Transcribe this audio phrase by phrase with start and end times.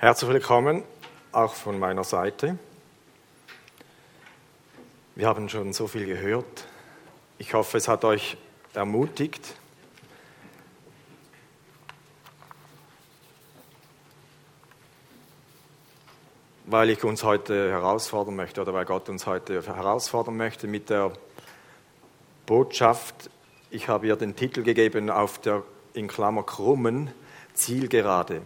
[0.00, 0.82] Herzlich willkommen
[1.30, 2.56] auch von meiner Seite.
[5.14, 6.64] Wir haben schon so viel gehört.
[7.36, 8.38] Ich hoffe, es hat euch
[8.72, 9.56] ermutigt.
[16.64, 21.12] Weil ich uns heute herausfordern möchte oder weil Gott uns heute herausfordern möchte mit der
[22.46, 23.28] Botschaft.
[23.68, 25.62] Ich habe ihr den Titel gegeben auf der
[25.92, 27.12] in Klammer krummen
[27.52, 28.40] Zielgerade.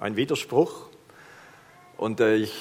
[0.00, 0.86] Ein Widerspruch.
[1.96, 2.54] Und äh, ich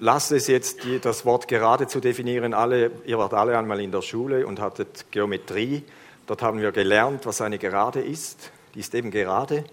[0.00, 2.52] lasse es jetzt, das Wort gerade zu definieren.
[2.52, 5.82] Alle, ihr wart alle einmal in der Schule und hattet Geometrie.
[6.26, 8.52] Dort haben wir gelernt, was eine Gerade ist.
[8.74, 9.64] Die ist eben gerade.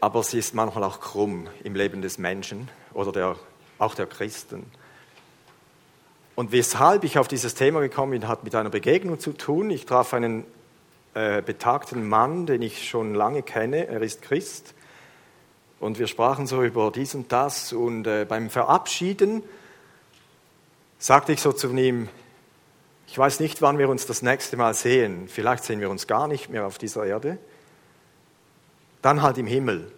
[0.00, 3.36] Aber sie ist manchmal auch krumm im Leben des Menschen oder der,
[3.78, 4.70] auch der Christen.
[6.36, 9.70] Und weshalb ich auf dieses Thema gekommen bin, hat mit einer Begegnung zu tun.
[9.70, 10.44] Ich traf einen
[11.14, 13.88] äh, betagten Mann, den ich schon lange kenne.
[13.88, 14.74] Er ist Christ.
[15.82, 17.72] Und wir sprachen so über dies und das.
[17.72, 19.42] Und äh, beim Verabschieden
[21.00, 22.08] sagte ich so zu ihm,
[23.08, 25.26] ich weiß nicht, wann wir uns das nächste Mal sehen.
[25.26, 27.36] Vielleicht sehen wir uns gar nicht mehr auf dieser Erde.
[29.02, 29.90] Dann halt im Himmel.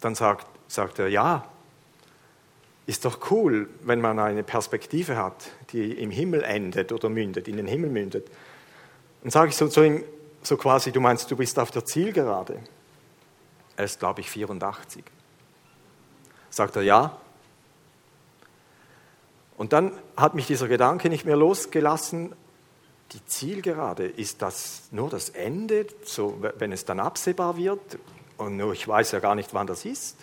[0.00, 1.44] Dann sagt, sagt er, ja,
[2.86, 7.56] ist doch cool, wenn man eine Perspektive hat, die im Himmel endet oder mündet, in
[7.56, 8.30] den Himmel mündet.
[9.24, 10.04] Und sage ich so zu ihm,
[10.40, 12.60] so quasi, du meinst, du bist auf der Zielgerade.
[13.80, 15.02] Er ist, glaube ich, 84.
[16.50, 17.16] Sagt er ja.
[19.56, 22.34] Und dann hat mich dieser Gedanke nicht mehr losgelassen.
[23.12, 27.98] Die Zielgerade, ist das nur das Ende, so, wenn es dann absehbar wird?
[28.36, 30.18] Und ich weiß ja gar nicht, wann das ist.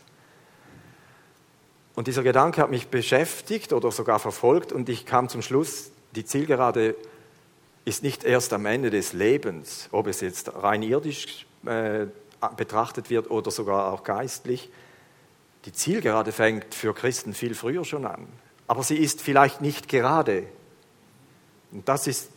[1.96, 6.26] Und dieser Gedanke hat mich beschäftigt oder sogar verfolgt und ich kam zum Schluss, die
[6.26, 6.94] Zielgerade
[7.86, 12.06] ist nicht erst am Ende des Lebens, ob es jetzt rein irdisch äh,
[12.56, 14.70] betrachtet wird oder sogar auch geistlich.
[15.66, 18.28] Die Zielgerade fängt für Christen viel früher schon an.
[18.68, 20.44] Aber sie ist vielleicht nicht gerade.
[21.72, 22.30] Und das ist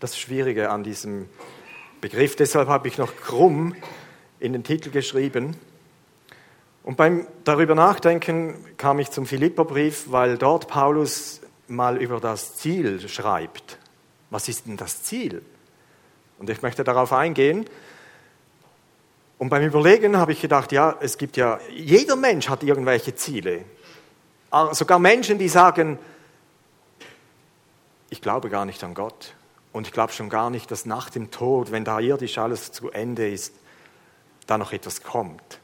[0.00, 1.28] das Schwierige an diesem
[2.00, 2.36] Begriff.
[2.36, 3.74] Deshalb habe ich noch krumm
[4.38, 5.56] in den Titel geschrieben.
[6.82, 13.08] Und beim darüber nachdenken kam ich zum Philipperbrief, weil dort Paulus mal über das Ziel
[13.08, 13.78] schreibt.
[14.30, 15.42] Was ist denn das Ziel?
[16.38, 17.66] Und ich möchte darauf eingehen.
[19.38, 23.64] Und beim Überlegen habe ich gedacht, ja, es gibt ja, jeder Mensch hat irgendwelche Ziele.
[24.50, 25.98] Ah, sogar Menschen, die sagen,
[28.08, 29.34] ich glaube gar nicht an Gott.
[29.72, 32.90] Und ich glaube schon gar nicht, dass nach dem Tod, wenn da irdisch alles zu
[32.90, 33.54] Ende ist,
[34.46, 35.60] da noch etwas kommt.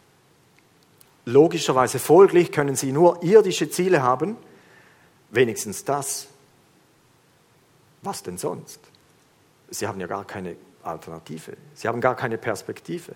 [1.25, 4.37] Logischerweise folglich können sie nur irdische Ziele haben,
[5.31, 6.27] wenigstens das.
[8.03, 8.81] Was denn sonst?
[9.71, 11.57] Sie haben ja gar keine Alternative.
[11.75, 13.15] Sie haben gar keine Perspektive.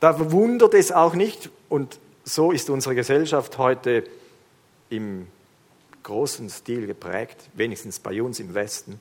[0.00, 4.04] Da wundert es auch nicht, und so ist unsere Gesellschaft heute
[4.90, 5.26] im
[6.02, 9.00] großen Stil geprägt, wenigstens bei uns im Westen.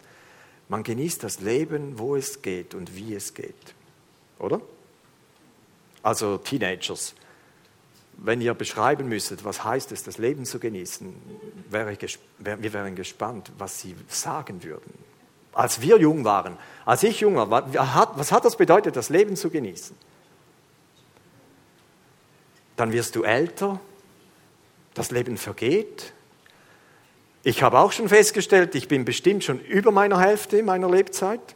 [0.69, 3.53] Man genießt das Leben, wo es geht und wie es geht.
[4.39, 4.61] Oder?
[6.01, 7.13] Also Teenagers,
[8.17, 11.13] wenn ihr beschreiben müsstet, was heißt es, das Leben zu genießen,
[11.69, 11.97] wäre
[12.37, 14.93] wir wären gespannt, was sie sagen würden.
[15.53, 19.49] Als wir jung waren, als ich jung war, was hat das bedeutet, das Leben zu
[19.49, 19.95] genießen?
[22.75, 23.79] Dann wirst du älter,
[24.93, 26.13] das Leben vergeht.
[27.43, 31.55] Ich habe auch schon festgestellt, ich bin bestimmt schon über meiner Hälfte meiner Lebzeit.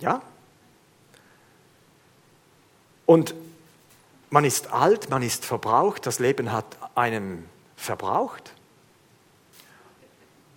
[0.00, 0.20] Ja?
[3.06, 3.34] Und
[4.30, 6.64] man ist alt, man ist verbraucht, das Leben hat
[6.94, 7.46] einem
[7.76, 8.52] verbraucht.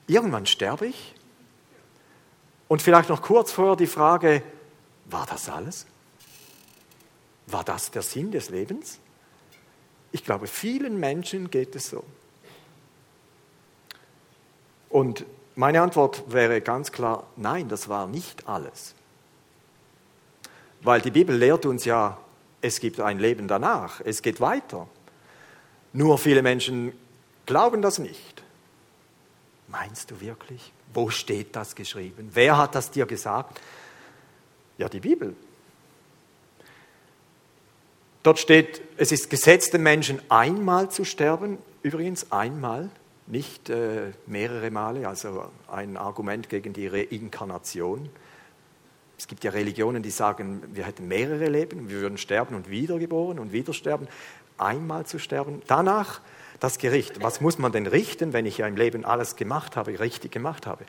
[0.08, 1.16] Irgendwann sterbe ich.
[2.68, 4.42] Und vielleicht noch kurz vorher die Frage,
[5.06, 5.86] war das alles?
[7.48, 9.00] War das der Sinn des Lebens?
[10.12, 12.04] Ich glaube, vielen Menschen geht es so.
[14.90, 15.26] Und
[15.56, 18.96] meine Antwort wäre ganz klar, nein, das war nicht alles.
[20.82, 22.18] Weil die Bibel lehrt uns ja,
[22.62, 24.88] es gibt ein Leben danach, es geht weiter.
[25.94, 26.94] Nur viele Menschen
[27.46, 28.44] glauben das nicht.
[29.68, 30.72] Meinst du wirklich?
[30.94, 32.30] Wo steht das geschrieben?
[32.34, 33.60] Wer hat das dir gesagt?
[34.78, 35.36] Ja, die Bibel.
[38.26, 42.90] Dort steht, es ist Gesetz den Menschen einmal zu sterben, übrigens einmal,
[43.28, 48.10] nicht äh, mehrere Male, also ein Argument gegen die Reinkarnation.
[49.16, 53.38] Es gibt ja Religionen, die sagen, wir hätten mehrere Leben, wir würden sterben und wiedergeboren
[53.38, 54.08] und wieder sterben.
[54.58, 55.62] Einmal zu sterben.
[55.68, 56.20] Danach
[56.60, 57.22] das Gericht.
[57.22, 60.66] Was muss man denn richten, wenn ich ja im Leben alles gemacht habe, richtig gemacht
[60.66, 60.86] habe?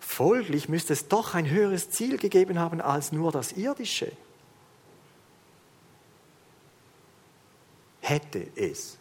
[0.00, 4.10] Folglich müsste es doch ein höheres Ziel gegeben haben als nur das Irdische.
[8.08, 8.98] Hätte es.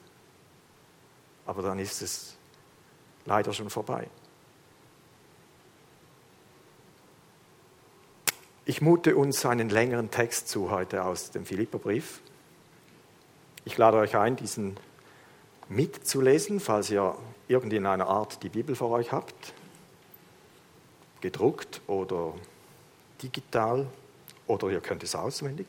[1.45, 2.35] Aber dann ist es
[3.25, 4.07] leider schon vorbei.
[8.65, 12.21] Ich mute uns einen längeren Text zu heute aus dem Philipperbrief.
[13.63, 14.77] Ich lade euch ein, diesen
[15.69, 17.15] mitzulesen, falls ihr
[17.47, 19.53] irgendwie in einer Art die Bibel vor euch habt,
[21.21, 22.33] gedruckt oder
[23.21, 23.87] digital,
[24.47, 25.67] oder ihr könnt es auswendig.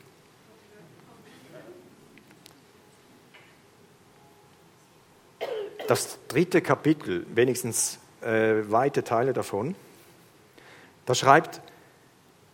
[5.87, 9.75] Das dritte Kapitel, wenigstens äh, weite Teile davon,
[11.05, 11.61] da schreibt,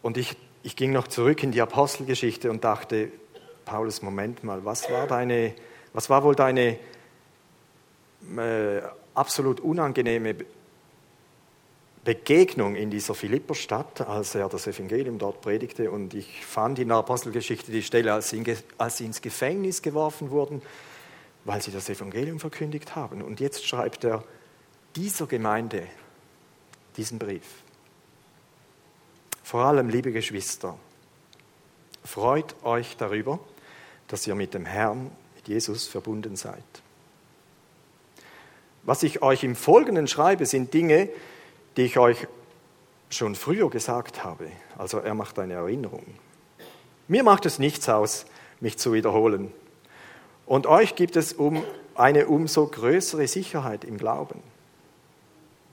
[0.03, 3.11] und ich, ich ging noch zurück in die Apostelgeschichte und dachte,
[3.65, 5.55] Paulus, Moment mal, was war, deine,
[5.93, 6.77] was war wohl deine
[8.37, 8.81] äh,
[9.15, 10.35] absolut unangenehme
[12.03, 15.89] Begegnung in dieser Philipperstadt, als er das Evangelium dort predigte.
[15.89, 18.43] Und ich fand in der Apostelgeschichte die Stelle, als sie,
[18.77, 20.61] als sie ins Gefängnis geworfen wurden,
[21.45, 23.21] weil sie das Evangelium verkündigt haben.
[23.21, 24.23] Und jetzt schreibt er
[24.95, 25.87] dieser Gemeinde
[26.97, 27.43] diesen Brief.
[29.43, 30.77] Vor allem, liebe Geschwister,
[32.03, 33.39] freut euch darüber,
[34.07, 36.63] dass ihr mit dem Herrn, mit Jesus verbunden seid.
[38.83, 41.09] Was ich euch im Folgenden schreibe, sind Dinge,
[41.77, 42.27] die ich euch
[43.09, 44.49] schon früher gesagt habe.
[44.77, 46.05] Also er macht eine Erinnerung.
[47.07, 48.25] Mir macht es nichts aus,
[48.59, 49.51] mich zu wiederholen.
[50.45, 51.63] Und euch gibt es um
[51.95, 54.41] eine umso größere Sicherheit im Glauben.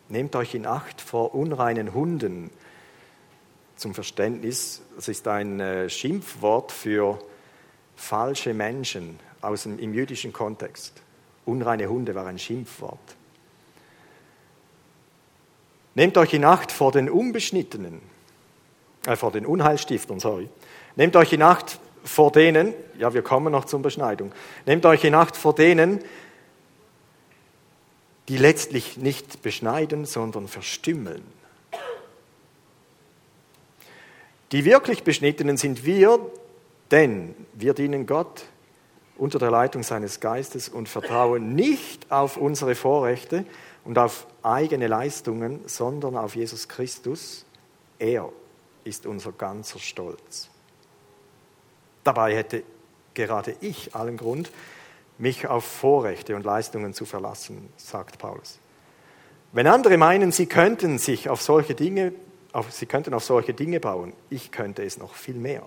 [0.08, 2.50] Nehmt euch in Acht vor unreinen Hunden.
[3.76, 7.18] Zum Verständnis, das ist ein äh, Schimpfwort für
[7.96, 11.00] falsche Menschen aus dem, im jüdischen Kontext.
[11.46, 12.98] Unreine Hunde war ein Schimpfwort.
[15.94, 18.00] Nehmt euch in Acht vor den Unbeschnittenen,
[19.06, 20.48] äh, vor den Unheilstiftern, sorry.
[20.96, 24.32] Nehmt euch in Acht vor denen, ja, wir kommen noch zur Beschneidung,
[24.66, 26.00] nehmt euch in Acht vor denen,
[28.28, 31.22] die letztlich nicht beschneiden, sondern verstümmeln.
[34.52, 36.18] Die wirklich Beschnittenen sind wir,
[36.90, 38.44] denn wir dienen Gott
[39.16, 43.44] unter der Leitung seines Geistes und vertrauen nicht auf unsere Vorrechte
[43.84, 47.44] und auf eigene Leistungen, sondern auf Jesus Christus.
[47.98, 48.30] Er
[48.84, 50.50] ist unser ganzer Stolz.
[52.04, 52.62] Dabei hätte
[53.14, 54.50] gerade ich allen Grund,
[55.18, 58.58] mich auf Vorrechte und Leistungen zu verlassen, sagt Paulus.
[59.52, 62.12] Wenn andere meinen, sie könnten sich auf solche Dinge,
[62.52, 65.62] auf, sie könnten auf solche Dinge bauen, ich könnte es noch viel mehr.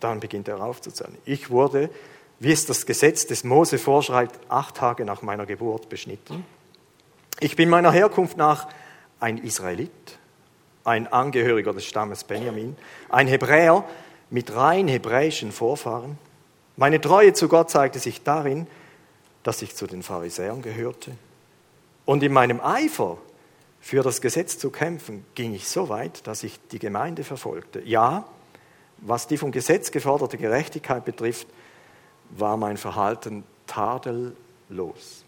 [0.00, 1.16] Dann beginnt er aufzuzählen.
[1.24, 1.90] Ich wurde,
[2.38, 6.44] wie es das Gesetz des Mose vorschreibt, acht Tage nach meiner Geburt beschnitten.
[7.40, 8.68] Ich bin meiner Herkunft nach
[9.20, 10.18] ein Israelit,
[10.84, 12.76] ein Angehöriger des Stammes Benjamin,
[13.08, 13.84] ein Hebräer
[14.32, 16.18] mit rein hebräischen Vorfahren.
[16.76, 18.66] Meine Treue zu Gott zeigte sich darin,
[19.42, 21.12] dass ich zu den Pharisäern gehörte.
[22.06, 23.18] Und in meinem Eifer
[23.80, 27.82] für das Gesetz zu kämpfen, ging ich so weit, dass ich die Gemeinde verfolgte.
[27.82, 28.24] Ja,
[28.98, 31.46] was die vom Gesetz geforderte Gerechtigkeit betrifft,
[32.30, 35.24] war mein Verhalten tadellos.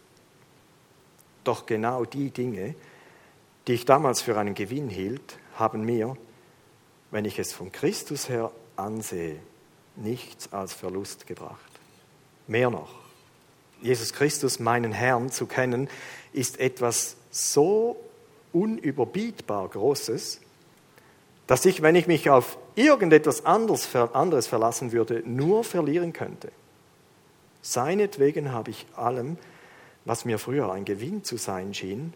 [1.42, 2.74] Doch genau die Dinge,
[3.66, 6.16] die ich damals für einen Gewinn hielt, haben mir,
[7.10, 9.40] wenn ich es von Christus her ansehe,
[9.96, 11.58] nichts als Verlust gebracht.
[12.46, 12.94] Mehr noch,
[13.80, 15.88] Jesus Christus, meinen Herrn, zu kennen,
[16.32, 17.96] ist etwas so
[18.52, 20.40] unüberbietbar Großes,
[21.46, 26.50] dass ich, wenn ich mich auf irgendetwas anderes, anderes verlassen würde, nur verlieren könnte.
[27.60, 29.36] Seinetwegen habe ich allem,
[30.04, 32.14] was mir früher ein Gewinn zu sein schien,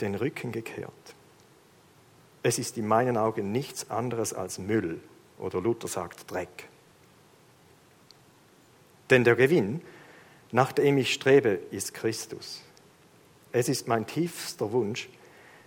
[0.00, 0.92] den Rücken gekehrt.
[2.42, 5.00] Es ist in meinen Augen nichts anderes als Müll
[5.38, 6.68] oder Luther sagt Dreck.
[9.10, 9.80] Denn der Gewinn,
[10.52, 12.62] nach dem ich strebe, ist Christus.
[13.52, 15.08] Es ist mein tiefster Wunsch,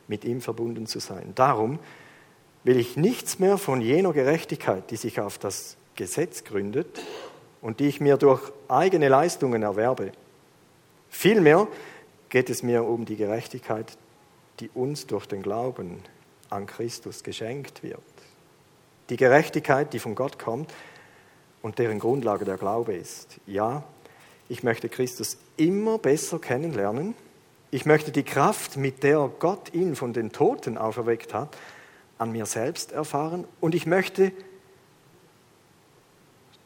[0.08, 1.34] mit ihm verbunden zu sein.
[1.36, 1.80] Darum
[2.64, 7.00] will ich nichts mehr von jener Gerechtigkeit, die sich auf das Gesetz gründet
[7.62, 10.12] und die ich mir durch eigene Leistungen erwerbe.
[11.10, 11.68] Vielmehr
[12.30, 13.98] geht es mir um die Gerechtigkeit,
[14.60, 16.04] die uns durch den Glauben
[16.50, 18.02] an Christus geschenkt wird.
[19.10, 20.74] Die Gerechtigkeit, die von Gott kommt
[21.62, 23.40] und deren Grundlage der Glaube ist.
[23.46, 23.84] Ja,
[24.48, 27.16] ich möchte Christus immer besser kennenlernen.
[27.72, 31.56] Ich möchte die Kraft, mit der Gott ihn von den Toten auferweckt hat,
[32.18, 34.32] an mir selbst erfahren und ich möchte,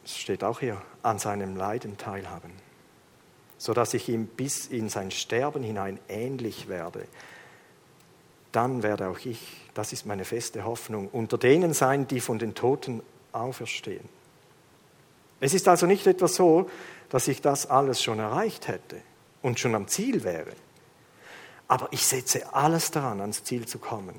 [0.06, 2.52] es steht auch hier, an seinem Leiden teilhaben,
[3.58, 7.06] sodass ich ihm bis in sein Sterben hinein ähnlich werde.
[8.52, 12.56] Dann werde auch ich, das ist meine feste Hoffnung, unter denen sein, die von den
[12.56, 13.02] Toten
[13.32, 14.08] auferstehen.
[15.40, 16.70] Es ist also nicht etwa so,
[17.10, 19.02] dass ich das alles schon erreicht hätte
[19.42, 20.54] und schon am Ziel wäre.
[21.68, 24.16] Aber ich setze alles daran, ans Ziel zu kommen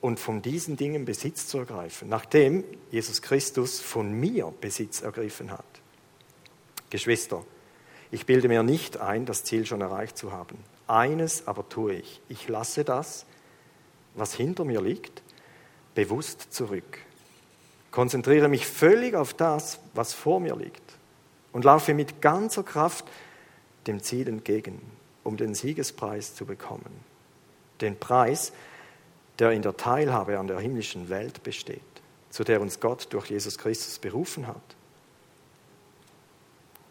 [0.00, 5.64] und von diesen Dingen Besitz zu ergreifen, nachdem Jesus Christus von mir Besitz ergriffen hat.
[6.88, 7.44] Geschwister,
[8.10, 10.58] ich bilde mir nicht ein, das Ziel schon erreicht zu haben.
[10.88, 12.20] Eines aber tue ich.
[12.28, 13.26] Ich lasse das,
[14.14, 15.22] was hinter mir liegt,
[15.94, 16.98] bewusst zurück.
[17.90, 20.82] Konzentriere mich völlig auf das, was vor mir liegt
[21.52, 23.04] und laufe mit ganzer Kraft
[23.86, 24.80] dem Ziel entgegen,
[25.24, 27.04] um den Siegespreis zu bekommen.
[27.80, 28.52] Den Preis,
[29.38, 31.80] der in der Teilhabe an der himmlischen Welt besteht,
[32.30, 34.62] zu der uns Gott durch Jesus Christus berufen hat.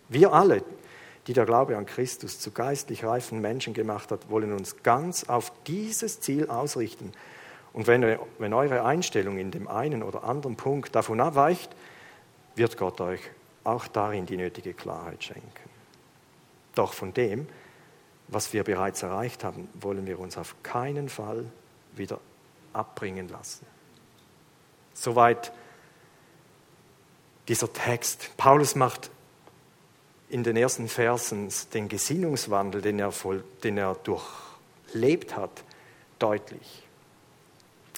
[0.10, 0.64] Wir alle,
[1.28, 5.52] die der Glaube an Christus zu geistlich reifen Menschen gemacht hat, wollen uns ganz auf
[5.68, 7.12] dieses Ziel ausrichten.
[7.74, 11.76] Und wenn, wenn eure Einstellung in dem einen oder anderen Punkt davon abweicht,
[12.56, 13.22] wird Gott euch
[13.64, 15.70] auch darin die nötige Klarheit schenken.
[16.76, 17.48] Doch von dem,
[18.28, 21.46] was wir bereits erreicht haben, wollen wir uns auf keinen Fall
[21.96, 22.20] wieder
[22.74, 23.66] abbringen lassen.
[24.94, 25.52] Soweit
[27.48, 28.32] dieser Text.
[28.38, 29.10] Paulus macht
[30.30, 35.64] in den ersten Versen den Gesinnungswandel, den er, voll, den er durchlebt hat,
[36.20, 36.84] deutlich.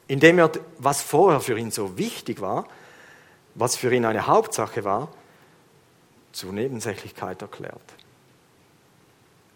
[0.08, 2.68] Indem er, was vorher für ihn so wichtig war,
[3.56, 5.10] was für ihn eine Hauptsache war,
[6.32, 7.82] zur Nebensächlichkeit erklärt.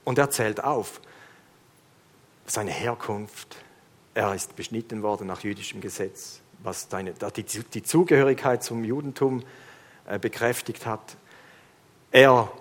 [0.03, 0.99] Und er zählt auf
[2.45, 3.55] seine Herkunft.
[4.13, 9.43] Er ist beschnitten worden nach jüdischem Gesetz, was seine, die, die Zugehörigkeit zum Judentum
[10.05, 11.15] äh, bekräftigt hat.
[12.11, 12.51] Er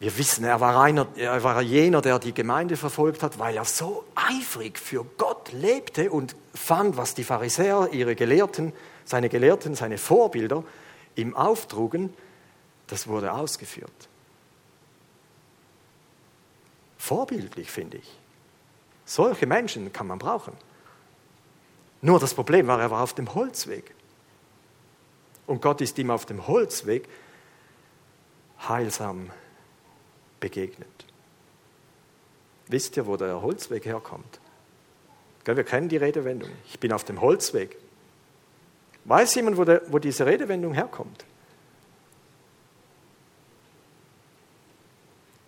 [0.00, 3.64] wir wissen, er war, einer, er war jener, der die Gemeinde verfolgt hat, weil er
[3.64, 8.72] so eifrig für Gott lebte und fand, was die Pharisäer, ihre Gelehrten,
[9.04, 10.62] seine Gelehrten, seine Vorbilder
[11.16, 12.14] ihm auftrugen,
[12.86, 14.08] das wurde ausgeführt.
[16.96, 18.18] Vorbildlich, finde ich.
[19.04, 20.52] Solche Menschen kann man brauchen.
[22.02, 23.94] Nur das Problem war, er war auf dem Holzweg.
[25.46, 27.08] Und Gott ist ihm auf dem Holzweg
[28.68, 29.30] heilsam
[30.40, 30.88] begegnet.
[32.68, 34.40] Wisst ihr, wo der Holzweg herkommt?
[35.44, 36.50] Wir kennen die Redewendung.
[36.68, 37.76] Ich bin auf dem Holzweg.
[39.06, 41.24] Weiß jemand, wo, der, wo diese Redewendung herkommt?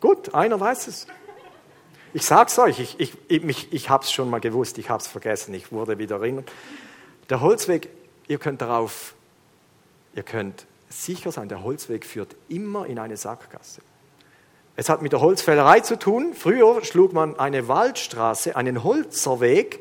[0.00, 1.06] Gut, einer weiß es.
[2.14, 5.06] Ich sag's euch, ich, ich, ich, ich habe es schon mal gewusst, ich habe es
[5.06, 6.50] vergessen, ich wurde wieder erinnert.
[7.28, 7.88] Der Holzweg,
[8.26, 9.14] ihr könnt darauf,
[10.14, 13.82] ihr könnt sicher sein, der Holzweg führt immer in eine Sackgasse.
[14.76, 16.32] Es hat mit der Holzfällerei zu tun.
[16.34, 19.80] Früher schlug man eine Waldstraße, einen Holzerweg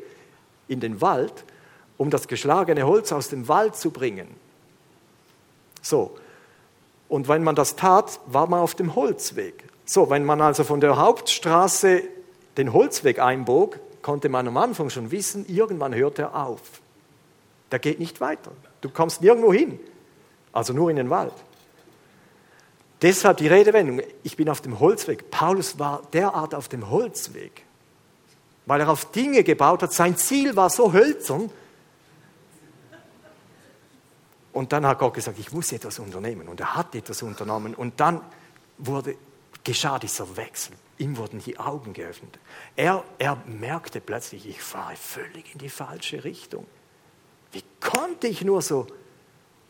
[0.68, 1.44] in den Wald,
[1.96, 4.28] um das geschlagene Holz aus dem Wald zu bringen.
[5.82, 6.16] So.
[7.08, 9.64] Und wenn man das tat, war man auf dem Holzweg.
[9.84, 12.02] So, wenn man also von der Hauptstraße
[12.56, 16.60] den Holzweg einbog, konnte man am Anfang schon wissen, irgendwann hört er auf.
[17.72, 18.52] Der geht nicht weiter.
[18.80, 19.78] Du kommst nirgendwo hin,
[20.52, 21.34] also nur in den Wald.
[23.02, 25.30] Deshalb die Redewendung, ich bin auf dem Holzweg.
[25.30, 27.64] Paulus war derart auf dem Holzweg,
[28.66, 29.92] weil er auf Dinge gebaut hat.
[29.92, 31.50] Sein Ziel war so hölzern.
[34.52, 36.48] Und dann hat Gott gesagt, ich muss etwas unternehmen.
[36.48, 37.74] Und er hat etwas unternommen.
[37.74, 38.20] Und dann
[38.78, 39.16] wurde,
[39.64, 40.74] geschah dieser Wechsel.
[40.98, 42.38] Ihm wurden die Augen geöffnet.
[42.76, 46.66] Er, er merkte plötzlich, ich fahre völlig in die falsche Richtung.
[47.52, 48.86] Wie konnte ich nur so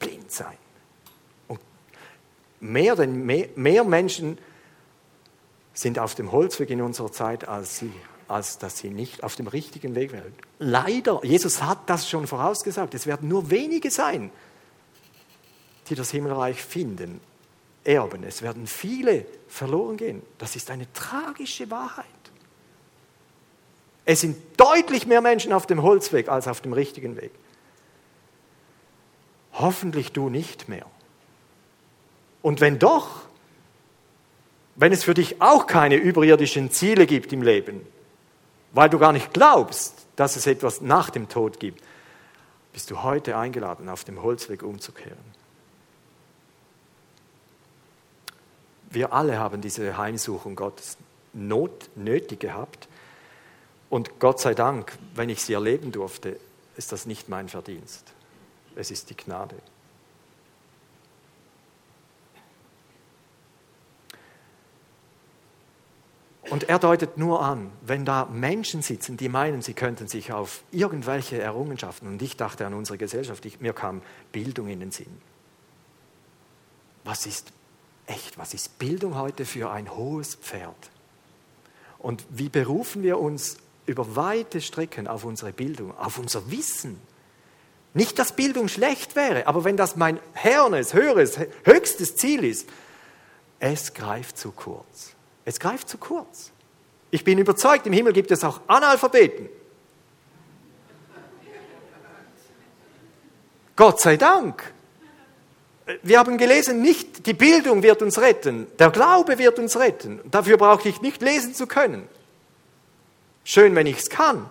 [0.00, 0.56] blind sein?
[2.60, 4.38] Mehr, denn mehr, mehr Menschen
[5.72, 7.92] sind auf dem Holzweg in unserer Zeit als sie,
[8.28, 10.34] als dass sie nicht auf dem richtigen Weg wären.
[10.58, 14.30] Leider, Jesus hat das schon vorausgesagt, es werden nur wenige sein,
[15.88, 17.20] die das Himmelreich finden,
[17.84, 18.24] erben.
[18.24, 20.22] Es werden viele verloren gehen.
[20.38, 22.06] Das ist eine tragische Wahrheit.
[24.04, 27.30] Es sind deutlich mehr Menschen auf dem Holzweg als auf dem richtigen Weg.
[29.52, 30.86] Hoffentlich du nicht mehr.
[32.42, 33.22] Und wenn doch,
[34.76, 37.86] wenn es für dich auch keine überirdischen Ziele gibt im Leben,
[38.72, 41.82] weil du gar nicht glaubst, dass es etwas nach dem Tod gibt,
[42.72, 45.40] bist du heute eingeladen, auf dem Holzweg umzukehren.
[48.90, 50.96] Wir alle haben diese Heimsuchung Gottes
[51.32, 52.88] not, nötig gehabt.
[53.88, 56.38] Und Gott sei Dank, wenn ich sie erleben durfte,
[56.76, 58.12] ist das nicht mein Verdienst.
[58.76, 59.56] Es ist die Gnade.
[66.50, 70.64] Und er deutet nur an, wenn da Menschen sitzen, die meinen, sie könnten sich auf
[70.72, 74.02] irgendwelche Errungenschaften, und ich dachte an unsere Gesellschaft, ich, mir kam
[74.32, 75.20] Bildung in den Sinn.
[77.04, 77.52] was ist
[78.06, 80.90] echt, was ist Bildung heute für ein hohes Pferd?
[81.98, 87.00] Und wie berufen wir uns über weite Strecken auf unsere Bildung, auf unser Wissen?
[87.94, 92.68] Nicht, dass Bildung schlecht wäre, aber wenn das mein hernes, höheres, höchstes Ziel ist,
[93.60, 95.14] es greift zu kurz.
[95.44, 96.52] Es greift zu kurz.
[97.10, 99.48] Ich bin überzeugt, im Himmel gibt es auch Analphabeten.
[103.76, 104.72] Gott sei Dank.
[106.02, 110.20] Wir haben gelesen, nicht die Bildung wird uns retten, der Glaube wird uns retten.
[110.30, 112.06] Dafür brauche ich nicht lesen zu können.
[113.42, 114.48] Schön, wenn ich es kann.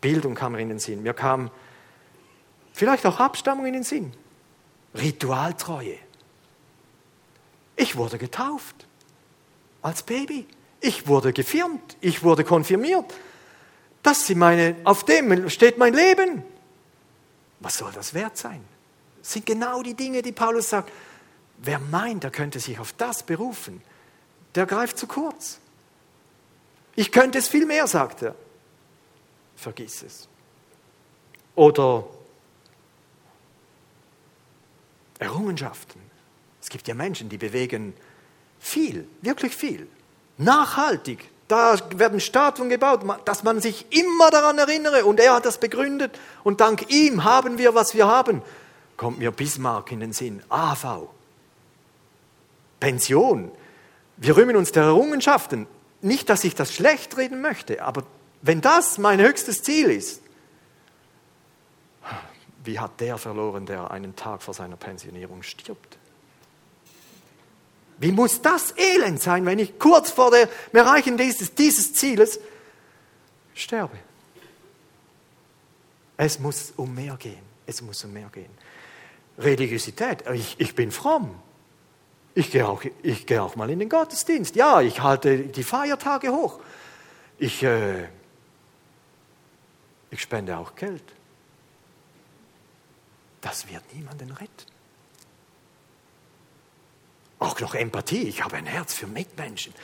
[0.00, 1.02] Bildung kam mir in den Sinn.
[1.02, 1.50] Mir kam
[2.72, 4.12] vielleicht auch Abstammung in den Sinn.
[4.94, 5.98] Ritualtreue.
[7.76, 8.86] Ich wurde getauft
[9.82, 10.46] als Baby.
[10.80, 11.96] Ich wurde gefirmt.
[12.00, 13.12] Ich wurde konfirmiert.
[14.02, 16.42] Das sind meine, auf dem steht mein Leben.
[17.60, 18.64] Was soll das wert sein?
[19.20, 20.90] Das sind genau die Dinge, die Paulus sagt.
[21.58, 23.80] Wer meint, er könnte sich auf das berufen,
[24.56, 25.60] der greift zu kurz.
[26.96, 28.34] Ich könnte es viel mehr, sagt er.
[29.54, 30.28] Vergiss es.
[31.54, 32.04] Oder
[35.20, 36.00] Errungenschaften.
[36.60, 37.94] Es gibt ja Menschen, die bewegen
[38.62, 39.88] viel, wirklich viel,
[40.38, 41.28] nachhaltig.
[41.48, 45.04] Da werden Statuen gebaut, dass man sich immer daran erinnere.
[45.04, 46.18] Und er hat das begründet.
[46.44, 48.40] Und dank ihm haben wir, was wir haben.
[48.96, 50.42] Kommt mir Bismarck in den Sinn.
[50.48, 51.08] AV.
[52.80, 53.50] Pension.
[54.16, 55.66] Wir rühmen uns der Errungenschaften.
[56.00, 58.04] Nicht, dass ich das schlecht reden möchte, aber
[58.40, 60.22] wenn das mein höchstes Ziel ist,
[62.64, 65.98] wie hat der verloren, der einen Tag vor seiner Pensionierung stirbt?
[67.98, 72.40] Wie muss das elend sein, wenn ich kurz vor dem Erreichen dieses, dieses Zieles
[73.54, 73.96] sterbe?
[76.16, 77.42] Es muss um mehr gehen.
[77.66, 78.50] Es muss um mehr gehen.
[79.38, 81.34] Religiosität, ich, ich bin fromm.
[82.34, 84.56] Ich gehe, auch, ich auch mal in den Gottesdienst.
[84.56, 86.60] Ja, ich halte die Feiertage hoch.
[87.38, 88.08] Ich, äh,
[90.10, 91.04] ich spende auch Geld.
[93.40, 94.71] Das wird niemanden retten.
[97.42, 98.28] Auch noch Empathie.
[98.28, 99.74] Ich habe ein Herz für Mitmenschen.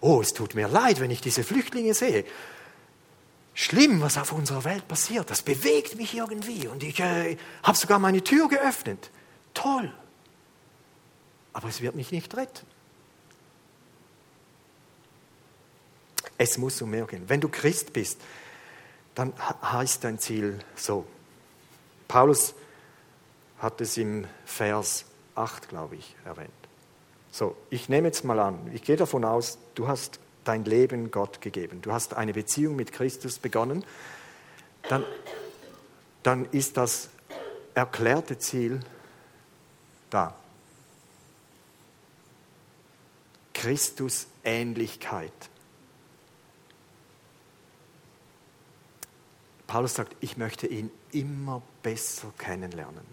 [0.00, 2.24] Oh, es tut mir leid, wenn ich diese Flüchtlinge sehe.
[3.54, 5.28] Schlimm, was auf unserer Welt passiert.
[5.28, 6.68] Das bewegt mich irgendwie.
[6.68, 9.10] Und ich äh, habe sogar meine Tür geöffnet.
[9.52, 9.92] Toll.
[11.52, 12.64] Aber es wird mich nicht retten.
[16.36, 17.28] Es muss um mehr gehen.
[17.28, 18.20] Wenn du Christ bist,
[19.16, 21.04] dann heißt dein Ziel so.
[22.06, 22.54] Paulus
[23.58, 25.04] hat es im Vers
[25.34, 26.57] 8, glaube ich, erwähnt.
[27.38, 31.40] So, ich nehme jetzt mal an, ich gehe davon aus, du hast dein Leben Gott
[31.40, 33.84] gegeben, du hast eine Beziehung mit Christus begonnen,
[34.88, 35.04] dann,
[36.24, 37.10] dann ist das
[37.74, 38.80] erklärte Ziel
[40.10, 40.34] da.
[43.54, 45.30] Christus Ähnlichkeit.
[49.68, 53.06] Paulus sagt, ich möchte ihn immer besser kennenlernen.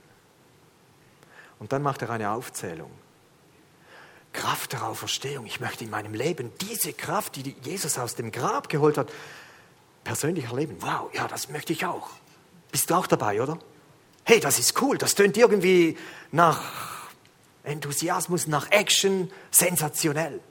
[1.60, 3.05] Und dann macht er eine Aufzählung.
[4.36, 5.46] Kraft der Auferstehung.
[5.46, 9.10] Ich möchte in meinem Leben diese Kraft, die Jesus aus dem Grab geholt hat,
[10.04, 10.76] persönlich erleben.
[10.82, 12.10] Wow, ja, das möchte ich auch.
[12.72, 13.58] Bist du auch dabei, oder?
[14.24, 14.98] Hey, das ist cool.
[14.98, 15.98] Das tönt irgendwie
[16.32, 16.62] nach
[17.64, 20.42] Enthusiasmus, nach Action, sensationell.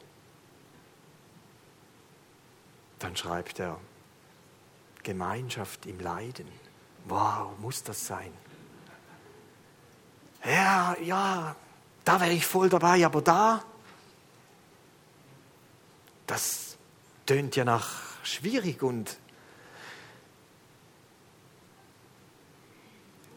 [2.99, 3.79] Dann schreibt er,
[5.03, 6.49] Gemeinschaft im Leiden.
[7.05, 8.33] Wow, muss das sein?
[10.45, 11.55] Ja, ja,
[12.05, 13.63] da wäre ich voll dabei, aber da,
[16.27, 16.77] das
[17.27, 19.19] tönt ja nach schwierig und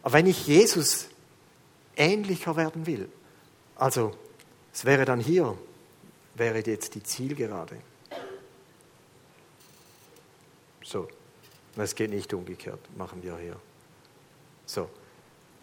[0.03, 1.07] aber wenn ich Jesus
[1.95, 3.09] ähnlicher werden will,
[3.75, 4.15] also
[4.73, 5.57] es wäre dann hier,
[6.35, 7.77] wäre jetzt die Zielgerade.
[10.83, 11.07] So,
[11.75, 13.59] es geht nicht umgekehrt, machen wir hier.
[14.65, 14.89] So,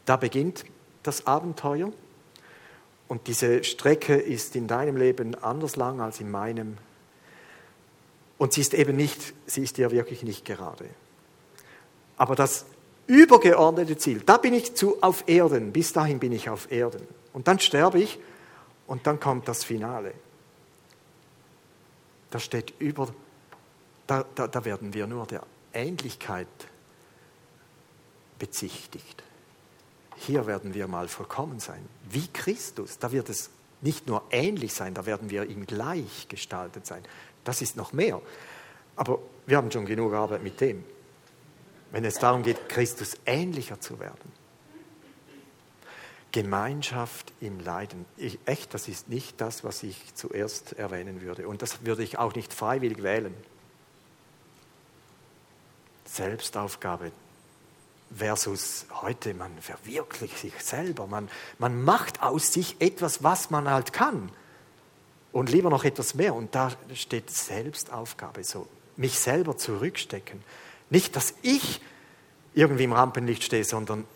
[0.04, 0.64] da beginnt
[1.02, 1.92] das Abenteuer
[3.08, 6.76] und diese Strecke ist in deinem Leben anders lang als in meinem.
[8.44, 10.85] Und sie ist eben nicht, sie ist ja wirklich nicht gerade.
[12.18, 12.66] Aber das
[13.07, 17.09] übergeordnete Ziel, da bin ich zu auf Erden, bis dahin bin ich auf Erden.
[17.33, 18.18] Und dann sterbe ich
[18.87, 20.12] und dann kommt das Finale.
[22.30, 23.09] Da steht über,
[24.07, 26.46] da, da, da werden wir nur der Ähnlichkeit
[28.38, 29.22] bezichtigt.
[30.16, 32.98] Hier werden wir mal vollkommen sein, wie Christus.
[32.98, 33.48] Da wird es
[33.80, 37.02] nicht nur ähnlich sein, da werden wir ihm gleich gestaltet sein.
[37.44, 38.20] Das ist noch mehr.
[38.96, 40.85] Aber wir haben schon genug Arbeit mit dem,
[41.92, 44.33] wenn es darum geht, Christus ähnlicher zu werden.
[46.33, 48.07] Gemeinschaft im Leiden.
[48.16, 51.46] Ich, echt, das ist nicht das, was ich zuerst erwähnen würde.
[51.46, 53.33] Und das würde ich auch nicht freiwillig wählen.
[56.04, 57.12] Selbstaufgabe
[58.16, 61.28] versus heute, man verwirklicht sich selber, man,
[61.59, 64.30] man macht aus sich etwas, was man halt kann.
[65.35, 66.33] Und lieber noch etwas mehr.
[66.33, 70.40] Und da steht Selbstaufgabe, so mich selber zurückstecken.
[70.90, 71.81] Nicht, dass ich
[72.55, 74.07] irgendwie im Rampenlicht stehe, sondern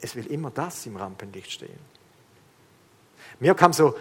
[0.00, 1.78] es will immer das im Rampenlicht stehen.
[3.40, 3.94] Mir kam so,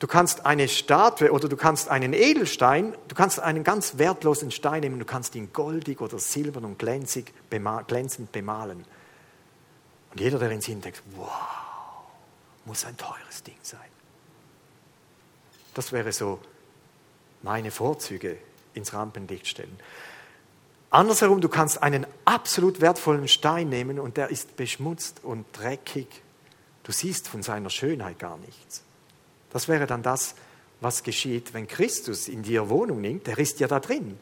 [0.00, 4.82] du kannst eine Statue oder du kannst einen Edelstein, du kannst einen ganz wertlosen Stein
[4.82, 7.32] nehmen, du kannst ihn goldig oder silbern und glänzig,
[7.86, 8.84] glänzend bemalen.
[10.10, 11.30] Und jeder, der ihn sieht, denkt, wow,
[12.66, 13.93] muss ein teures Ding sein.
[15.74, 16.38] Das wäre so
[17.42, 18.38] meine Vorzüge
[18.72, 19.78] ins Rampenlicht stellen.
[20.90, 26.06] Andersherum, du kannst einen absolut wertvollen Stein nehmen und der ist beschmutzt und dreckig.
[26.84, 28.82] Du siehst von seiner Schönheit gar nichts.
[29.50, 30.36] Das wäre dann das,
[30.80, 33.26] was geschieht, wenn Christus in dir Wohnung nimmt.
[33.26, 34.16] Der ist ja da drin.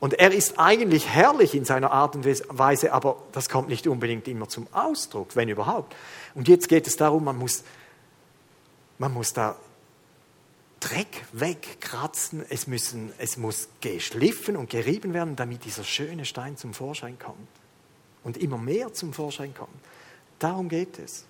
[0.00, 4.26] Und er ist eigentlich herrlich in seiner Art und Weise, aber das kommt nicht unbedingt
[4.28, 5.94] immer zum Ausdruck, wenn überhaupt.
[6.34, 7.64] Und jetzt geht es darum, man muss,
[8.98, 9.56] man muss da
[10.80, 16.72] Dreck wegkratzen, es, müssen, es muss geschliffen und gerieben werden, damit dieser schöne Stein zum
[16.72, 17.48] Vorschein kommt.
[18.24, 19.74] Und immer mehr zum Vorschein kommt.
[20.38, 21.26] Darum geht es.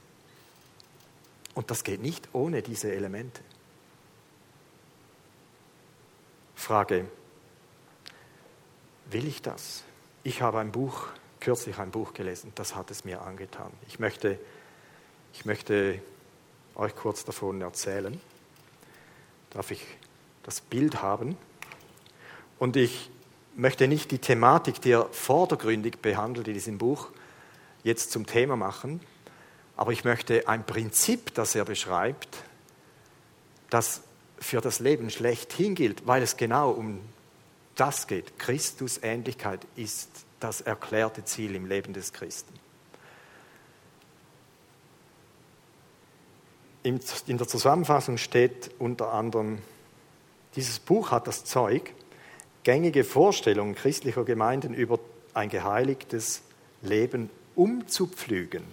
[1.54, 3.40] Und das geht nicht ohne diese Elemente.
[6.54, 7.06] Frage,
[9.10, 9.82] will ich das?
[10.22, 11.08] Ich habe ein Buch,
[11.40, 13.72] kürzlich ein Buch gelesen, das hat es mir angetan.
[13.88, 14.38] Ich möchte,
[15.32, 16.00] ich möchte
[16.76, 18.20] euch kurz davon erzählen
[19.50, 19.84] darf ich
[20.42, 21.36] das Bild haben.
[22.58, 23.10] Und ich
[23.56, 27.08] möchte nicht die Thematik, die er vordergründig behandelt in diesem Buch,
[27.82, 29.00] jetzt zum Thema machen,
[29.76, 32.44] aber ich möchte ein Prinzip, das er beschreibt,
[33.70, 34.02] das
[34.38, 37.00] für das Leben schlechthin gilt, weil es genau um
[37.76, 38.38] das geht.
[38.38, 42.59] Christusähnlichkeit ist das erklärte Ziel im Leben des Christen.
[46.82, 49.58] In der Zusammenfassung steht unter anderem,
[50.56, 51.92] dieses Buch hat das Zeug,
[52.62, 54.98] gängige Vorstellungen christlicher Gemeinden über
[55.34, 56.42] ein geheiligtes
[56.82, 58.64] Leben umzupflügen.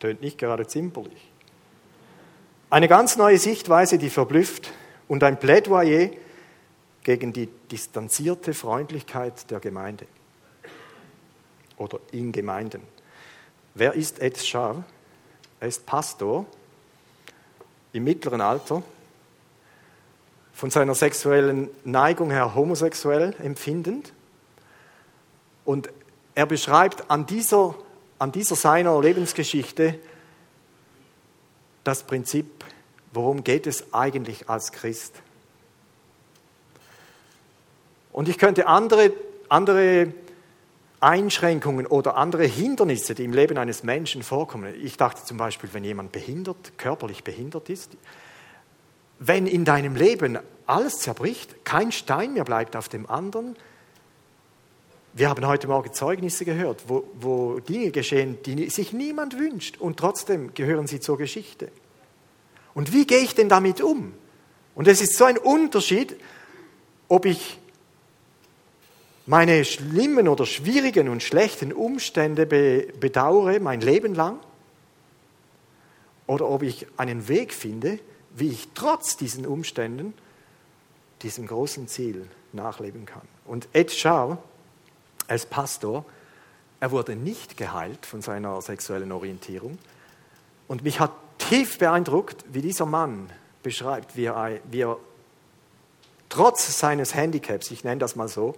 [0.00, 1.30] Tönt nicht gerade zimperlich.
[2.70, 4.72] Eine ganz neue Sichtweise, die verblüfft
[5.08, 6.10] und ein Plädoyer
[7.02, 10.06] gegen die distanzierte Freundlichkeit der Gemeinde
[11.76, 12.82] oder in Gemeinden.
[13.74, 14.84] Wer ist Ed Schar?
[15.60, 16.46] Er ist Pastor
[17.92, 18.82] im mittleren Alter,
[20.52, 24.12] von seiner sexuellen Neigung her homosexuell empfindend.
[25.64, 25.88] Und
[26.34, 27.74] er beschreibt an dieser,
[28.18, 29.98] an dieser seiner Lebensgeschichte
[31.84, 32.64] das Prinzip,
[33.12, 35.14] worum geht es eigentlich als Christ.
[38.12, 39.12] Und ich könnte andere,
[39.48, 40.12] andere
[41.02, 44.72] Einschränkungen oder andere Hindernisse, die im Leben eines Menschen vorkommen.
[44.82, 47.96] Ich dachte zum Beispiel, wenn jemand behindert, körperlich behindert ist,
[49.18, 53.56] wenn in deinem Leben alles zerbricht, kein Stein mehr bleibt auf dem anderen.
[55.12, 59.98] Wir haben heute Morgen Zeugnisse gehört, wo, wo Dinge geschehen, die sich niemand wünscht und
[59.98, 61.68] trotzdem gehören sie zur Geschichte.
[62.74, 64.14] Und wie gehe ich denn damit um?
[64.74, 66.16] Und es ist so ein Unterschied,
[67.08, 67.58] ob ich
[69.26, 74.38] meine schlimmen oder schwierigen und schlechten Umstände bedauere mein Leben lang
[76.26, 77.98] oder ob ich einen Weg finde,
[78.34, 80.14] wie ich trotz diesen Umständen
[81.22, 83.22] diesem großen Ziel nachleben kann.
[83.44, 84.38] Und Ed Schar
[85.28, 86.04] als Pastor,
[86.80, 89.78] er wurde nicht geheilt von seiner sexuellen Orientierung
[90.66, 93.30] und mich hat tief beeindruckt, wie dieser Mann
[93.62, 94.98] beschreibt, wie er, wie er
[96.28, 98.56] trotz seines Handicaps, ich nenne das mal so,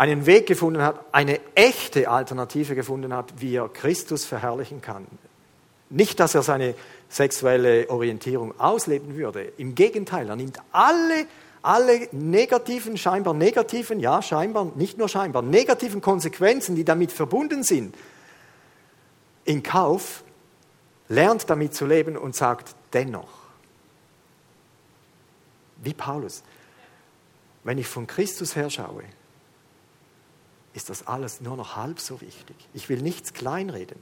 [0.00, 5.06] einen Weg gefunden hat, eine echte Alternative gefunden hat, wie er Christus verherrlichen kann.
[5.90, 6.74] Nicht, dass er seine
[7.10, 9.52] sexuelle Orientierung ausleben würde.
[9.58, 11.26] Im Gegenteil, er nimmt alle,
[11.60, 17.94] alle negativen, scheinbar negativen, ja, scheinbar, nicht nur scheinbar, negativen Konsequenzen, die damit verbunden sind,
[19.44, 20.24] in Kauf,
[21.08, 23.28] lernt damit zu leben und sagt dennoch,
[25.84, 26.42] wie Paulus,
[27.64, 29.02] wenn ich von Christus her schaue,
[30.74, 32.56] ist das alles nur noch halb so wichtig.
[32.74, 33.98] Ich will nichts kleinreden.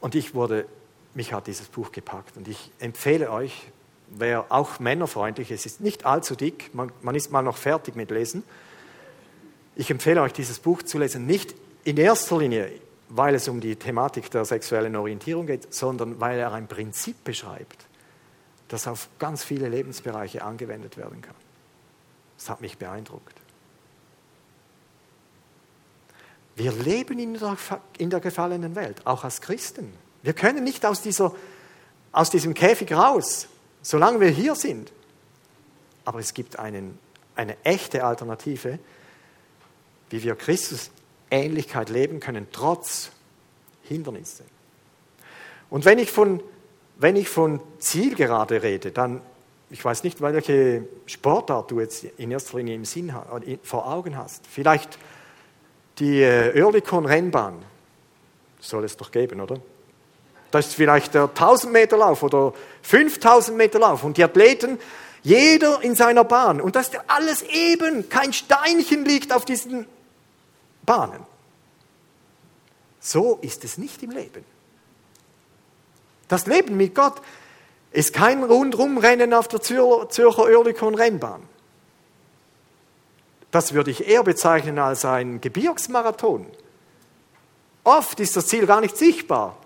[0.00, 0.66] Und ich wurde,
[1.14, 3.70] mich hat dieses Buch gepackt und ich empfehle euch,
[4.08, 8.10] wer auch männerfreundlich ist, ist nicht allzu dick, man, man ist mal noch fertig mit
[8.10, 8.42] Lesen.
[9.76, 11.54] Ich empfehle euch, dieses Buch zu lesen, nicht
[11.84, 12.72] in erster Linie,
[13.08, 17.86] weil es um die Thematik der sexuellen Orientierung geht, sondern weil er ein Prinzip beschreibt,
[18.68, 21.34] das auf ganz viele Lebensbereiche angewendet werden kann.
[22.36, 23.39] Das hat mich beeindruckt.
[26.60, 27.56] Wir leben in der,
[27.96, 29.94] in der gefallenen Welt, auch als Christen.
[30.22, 31.34] Wir können nicht aus, dieser,
[32.12, 33.48] aus diesem Käfig raus,
[33.80, 34.92] solange wir hier sind.
[36.04, 36.98] Aber es gibt einen,
[37.34, 38.78] eine echte Alternative,
[40.10, 40.90] wie wir Christus
[41.30, 43.10] Ähnlichkeit leben können, trotz
[43.84, 44.44] Hindernisse.
[45.70, 46.42] Und wenn ich von,
[46.98, 49.22] wenn ich von Zielgerade rede, dann,
[49.70, 53.14] ich weiß nicht, welche Sportart du jetzt in erster Linie im Sinn,
[53.62, 54.46] vor Augen hast.
[54.46, 54.98] Vielleicht
[56.00, 57.54] die äh, Oerlikon-Rennbahn.
[58.60, 59.60] Soll es doch geben, oder?
[60.50, 64.02] Das ist vielleicht der 1000 Meter Lauf oder 5000 Meter Lauf.
[64.02, 64.78] Und die Athleten,
[65.22, 66.60] jeder in seiner Bahn.
[66.60, 68.08] Und das ist alles eben.
[68.08, 69.86] Kein Steinchen liegt auf diesen
[70.84, 71.24] Bahnen.
[73.00, 74.44] So ist es nicht im Leben.
[76.28, 77.20] Das Leben mit Gott
[77.92, 81.42] ist kein Rundrumrennen auf der Zürcher Oerlikon-Rennbahn.
[83.50, 86.46] Das würde ich eher bezeichnen als ein Gebirgsmarathon.
[87.84, 89.56] Oft ist das Ziel gar nicht sichtbar,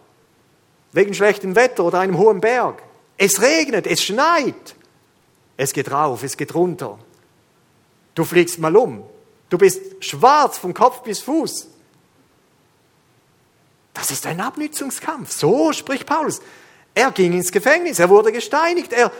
[0.93, 2.83] wegen schlechtem Wetter oder einem hohen Berg.
[3.17, 4.77] Es regnet, es schneit,
[5.57, 6.99] es geht rauf, es geht runter.
[8.15, 9.05] Du fliegst mal um,
[9.51, 11.69] du bist schwarz von Kopf bis Fuß.
[13.93, 15.33] Das ist ein Abnützungskampf.
[15.33, 16.41] So spricht Paulus.
[16.95, 19.11] Er ging ins Gefängnis, er wurde gesteinigt, er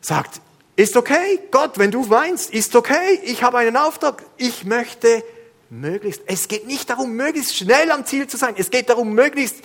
[0.00, 0.40] sagt,
[0.78, 5.24] ist okay, Gott, wenn du weinst, ist okay, ich habe einen Auftrag, ich möchte
[5.70, 9.56] möglichst, es geht nicht darum, möglichst schnell am Ziel zu sein, es geht darum, möglichst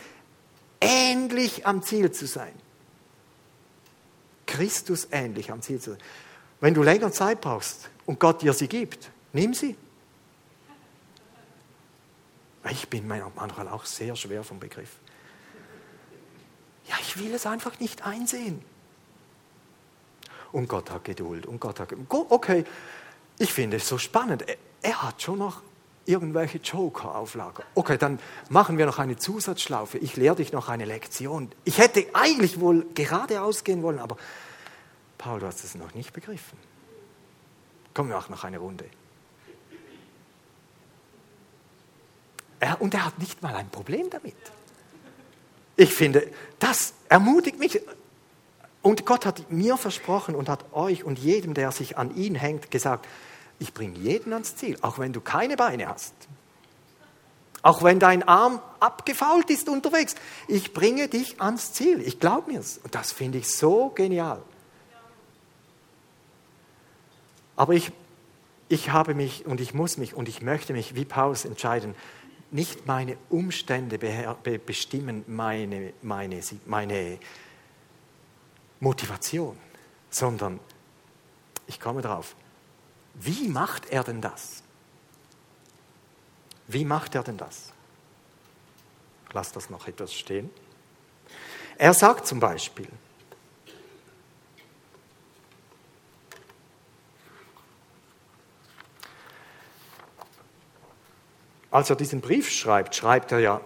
[0.81, 2.51] ähnlich am Ziel zu sein.
[4.47, 5.99] Christus ähnlich am Ziel zu sein.
[6.59, 9.75] Wenn du länger Zeit brauchst und Gott dir sie gibt, nimm sie.
[12.71, 14.89] Ich bin manchmal auch sehr schwer vom Begriff.
[16.87, 18.65] Ja, ich will es einfach nicht einsehen
[20.53, 22.07] und Gott hat Geduld und Gott hat Geduld.
[22.09, 22.63] Okay,
[23.37, 24.45] ich finde es so spannend.
[24.81, 25.61] Er hat schon noch
[26.05, 27.63] irgendwelche Joker auf Lager.
[27.75, 29.97] Okay, dann machen wir noch eine Zusatzschlaufe.
[29.97, 31.51] Ich lehre dich noch eine Lektion.
[31.65, 34.17] Ich hätte eigentlich wohl geradeaus gehen wollen, aber
[35.17, 36.57] Paul, du hast es noch nicht begriffen.
[37.93, 38.85] Komm, wir machen noch eine Runde.
[42.59, 44.35] Er, und er hat nicht mal ein Problem damit.
[45.75, 47.81] Ich finde, das ermutigt mich.
[48.83, 52.69] Und Gott hat mir versprochen und hat euch und jedem, der sich an ihn hängt,
[52.69, 53.07] gesagt,
[53.57, 56.13] ich bringe jeden ans Ziel, auch wenn du keine Beine hast.
[57.61, 60.15] Auch wenn dein Arm abgefault ist unterwegs.
[60.49, 62.01] Ich bringe dich ans Ziel.
[62.01, 62.77] Ich glaube mir's.
[62.83, 64.41] Und das finde ich so genial.
[67.55, 67.93] Aber ich,
[68.67, 71.95] ich habe mich und ich muss mich und ich möchte mich wie Paulus entscheiden.
[72.51, 73.97] Nicht meine Umstände
[74.65, 77.17] bestimmen meine, meine, meine
[78.83, 79.57] Motivation,
[80.09, 80.59] sondern
[81.67, 82.35] ich komme drauf.
[83.13, 84.61] Wie macht er denn das?
[86.67, 87.71] Wie macht er denn das?
[89.31, 90.49] Lass das noch etwas stehen.
[91.77, 92.89] Er sagt zum Beispiel,
[101.71, 103.61] als er diesen Brief schreibt, schreibt er ja,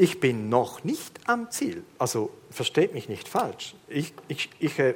[0.00, 1.84] ich bin noch nicht am Ziel.
[1.98, 3.74] Also versteht mich nicht falsch.
[3.86, 4.94] Ich, ich, ich äh,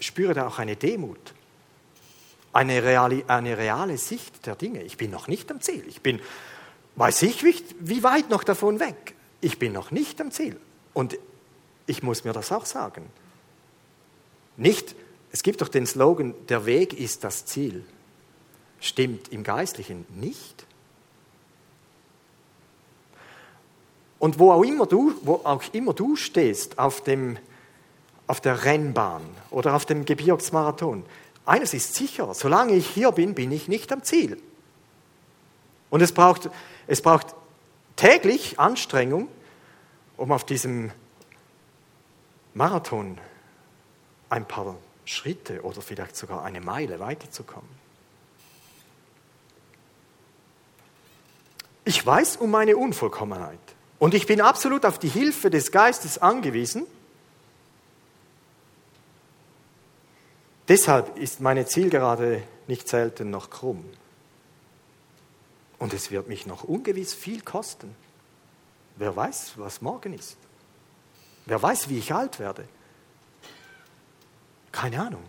[0.00, 1.34] spüre da auch eine Demut,
[2.54, 4.82] eine reale, eine reale Sicht der Dinge.
[4.82, 5.84] Ich bin noch nicht am Ziel.
[5.86, 6.20] Ich bin,
[6.96, 9.14] weiß ich nicht, wie weit noch davon weg.
[9.42, 10.58] Ich bin noch nicht am Ziel.
[10.94, 11.18] Und
[11.86, 13.04] ich muss mir das auch sagen.
[14.56, 14.94] Nicht,
[15.32, 17.84] es gibt doch den Slogan, der Weg ist das Ziel.
[18.80, 20.64] Stimmt im Geistlichen nicht.
[24.22, 27.38] Und wo auch immer du, wo auch immer du stehst auf, dem,
[28.28, 31.04] auf der Rennbahn oder auf dem Gebirgsmarathon,
[31.44, 34.40] eines ist sicher, solange ich hier bin, bin ich nicht am Ziel.
[35.90, 36.50] Und es braucht,
[36.86, 37.34] es braucht
[37.96, 39.26] täglich Anstrengung,
[40.16, 40.92] um auf diesem
[42.54, 43.18] Marathon
[44.28, 47.68] ein paar Schritte oder vielleicht sogar eine Meile weiterzukommen.
[51.84, 53.58] Ich weiß um meine Unvollkommenheit.
[54.02, 56.88] Und ich bin absolut auf die Hilfe des Geistes angewiesen.
[60.66, 63.88] Deshalb ist meine Zielgerade nicht selten noch krumm.
[65.78, 67.94] Und es wird mich noch ungewiss viel kosten.
[68.96, 70.36] Wer weiß, was morgen ist?
[71.46, 72.66] Wer weiß, wie ich alt werde?
[74.72, 75.22] Keine Ahnung.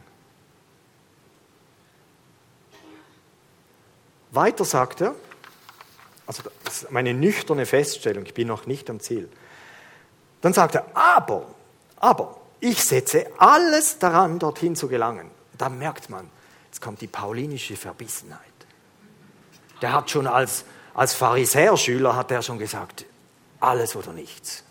[4.31, 5.13] Weiter sagt er,
[6.25, 9.29] Also das ist meine nüchterne Feststellung, ich bin noch nicht am Ziel.
[10.41, 11.45] Dann sagt er, aber,
[11.97, 15.29] aber, ich setze alles daran, dorthin zu gelangen.
[15.57, 16.29] Da merkt man,
[16.65, 18.39] jetzt kommt die paulinische Verbissenheit.
[19.81, 23.05] Der hat schon als, als Pharisäerschüler hat er schon gesagt,
[23.59, 24.63] alles oder nichts.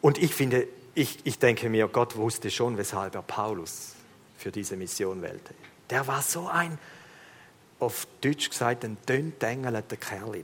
[0.00, 3.94] Und ich finde, ich, ich denke mir, Gott wusste schon, weshalb er Paulus
[4.36, 5.54] für diese Mission wählte.
[5.90, 6.78] Der war so ein,
[7.80, 10.42] auf Deutsch gesagt, ein dünntängelter Kerl.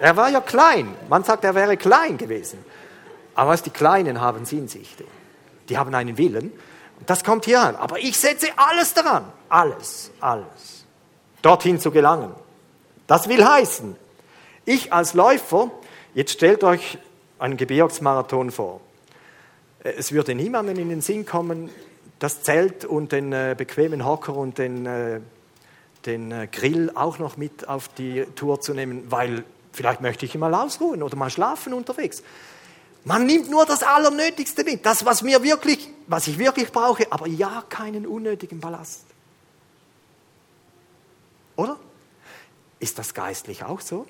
[0.00, 0.94] Er war ja klein.
[1.08, 2.64] Man sagt, er wäre klein gewesen.
[3.34, 4.96] Aber was die Kleinen haben in sich.
[5.68, 6.52] Die haben einen Willen.
[6.98, 7.76] Und das kommt hier an.
[7.76, 9.24] Aber ich setze alles daran.
[9.48, 10.84] Alles, alles.
[11.42, 12.34] Dorthin zu gelangen.
[13.06, 13.96] Das will heißen,
[14.64, 15.70] ich als Läufer,
[16.14, 16.98] jetzt stellt euch
[17.38, 18.80] einen Gebirgsmarathon vor.
[19.80, 21.68] Es würde niemandem in den Sinn kommen,
[22.18, 25.20] das Zelt und den äh, bequemen Hocker und den, äh,
[26.06, 30.34] den äh, Grill auch noch mit auf die Tour zu nehmen, weil vielleicht möchte ich
[30.36, 32.22] mal ausruhen oder mal schlafen unterwegs.
[33.04, 37.26] Man nimmt nur das Allernötigste mit, das, was, mir wirklich, was ich wirklich brauche, aber
[37.26, 39.04] ja keinen unnötigen Ballast.
[41.56, 41.78] Oder?
[42.80, 44.06] Ist das geistlich auch so?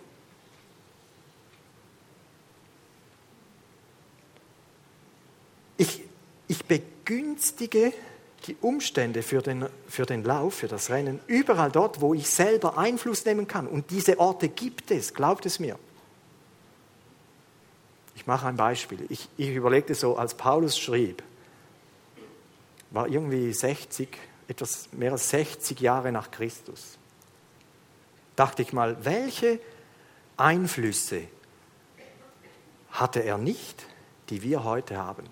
[5.77, 6.05] Ich,
[6.47, 7.93] ich begünstige
[8.47, 12.77] die Umstände für den, für den Lauf, für das Rennen, überall dort, wo ich selber
[12.79, 13.67] Einfluss nehmen kann.
[13.67, 15.79] Und diese Orte gibt es, glaubt es mir.
[18.17, 19.07] Ich mache ein Beispiel.
[19.09, 21.23] Ich, ich überlegte so, als Paulus schrieb,
[22.91, 24.09] war irgendwie 60,
[24.47, 26.99] etwas mehr als 60 Jahre nach Christus.
[28.37, 29.59] Dachte ich mal, welche
[30.37, 31.23] Einflüsse
[32.91, 33.87] hatte er nicht,
[34.31, 35.25] die wir heute haben?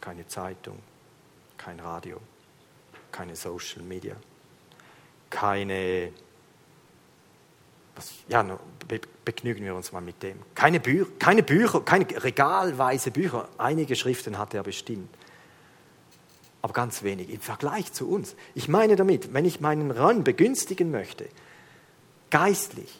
[0.00, 0.78] Keine Zeitung,
[1.56, 2.20] kein Radio,
[3.12, 4.16] keine Social Media,
[5.28, 6.12] keine,
[7.94, 8.42] was, ja,
[8.88, 10.38] be, begnügen wir uns mal mit dem.
[10.54, 13.48] Keine, Bü keine Bücher, keine regalweise Bücher.
[13.58, 15.08] Einige Schriften hat er bestimmt.
[16.62, 18.34] Aber ganz wenig im Vergleich zu uns.
[18.54, 21.28] Ich meine damit, wenn ich meinen Run begünstigen möchte,
[22.30, 22.98] geistlich,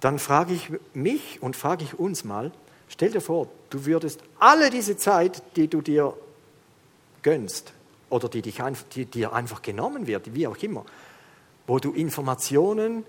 [0.00, 2.52] dann frage ich mich und frage ich uns mal,
[2.94, 6.16] Stell dir vor, du würdest alle diese Zeit, die du dir
[7.22, 7.72] gönnst
[8.08, 8.62] oder die, dich
[8.94, 10.86] die dir einfach genommen wird, wie auch immer,
[11.66, 13.04] wo du Informationen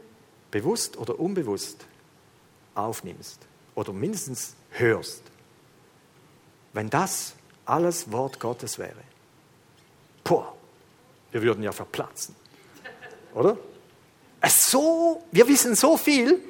[0.49, 1.85] bewusst oder unbewusst
[2.73, 3.41] aufnimmst
[3.75, 5.21] oder mindestens hörst,
[6.73, 9.03] wenn das alles Wort Gottes wäre,
[10.23, 10.51] boah,
[11.31, 12.35] wir würden ja verplatzen,
[13.35, 13.55] oder?
[14.47, 16.41] So, wir wissen so viel,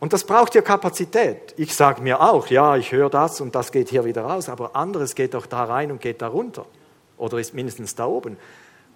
[0.00, 1.54] und das braucht ja Kapazität.
[1.58, 4.74] Ich sage mir auch, ja, ich höre das und das geht hier wieder raus, aber
[4.74, 6.64] anderes geht doch da rein und geht da runter.
[7.18, 8.38] Oder ist mindestens da oben.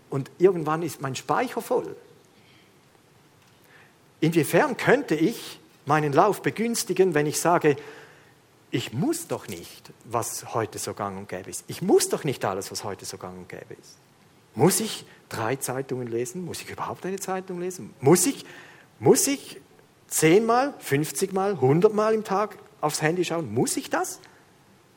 [0.09, 1.95] Und irgendwann ist mein Speicher voll.
[4.21, 7.77] Inwiefern könnte ich meinen Lauf begünstigen, wenn ich sage,
[8.71, 11.65] ich muss doch nicht, was heute so gang und gäbe ist.
[11.69, 13.99] Ich muss doch nicht alles, was heute so gang und gäbe ist.
[14.55, 16.47] Muss ich drei Zeitungen lesen?
[16.47, 17.93] Muss ich überhaupt eine Zeitung lesen?
[18.01, 18.47] Muss ich,
[18.99, 19.61] muss ich
[20.15, 23.53] zehnmal, 50 Mal, 100 Mal im Tag aufs Handy schauen?
[23.53, 24.21] Muss ich das?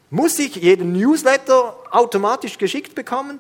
[0.10, 3.40] Muss ich jeden Newsletter automatisch geschickt bekommen?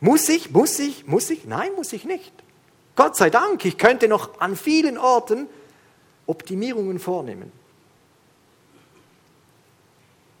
[0.00, 1.44] Muss ich, muss ich, muss ich?
[1.44, 2.32] Nein, muss ich nicht.
[2.96, 5.46] Gott sei Dank, ich könnte noch an vielen Orten
[6.26, 7.52] Optimierungen vornehmen.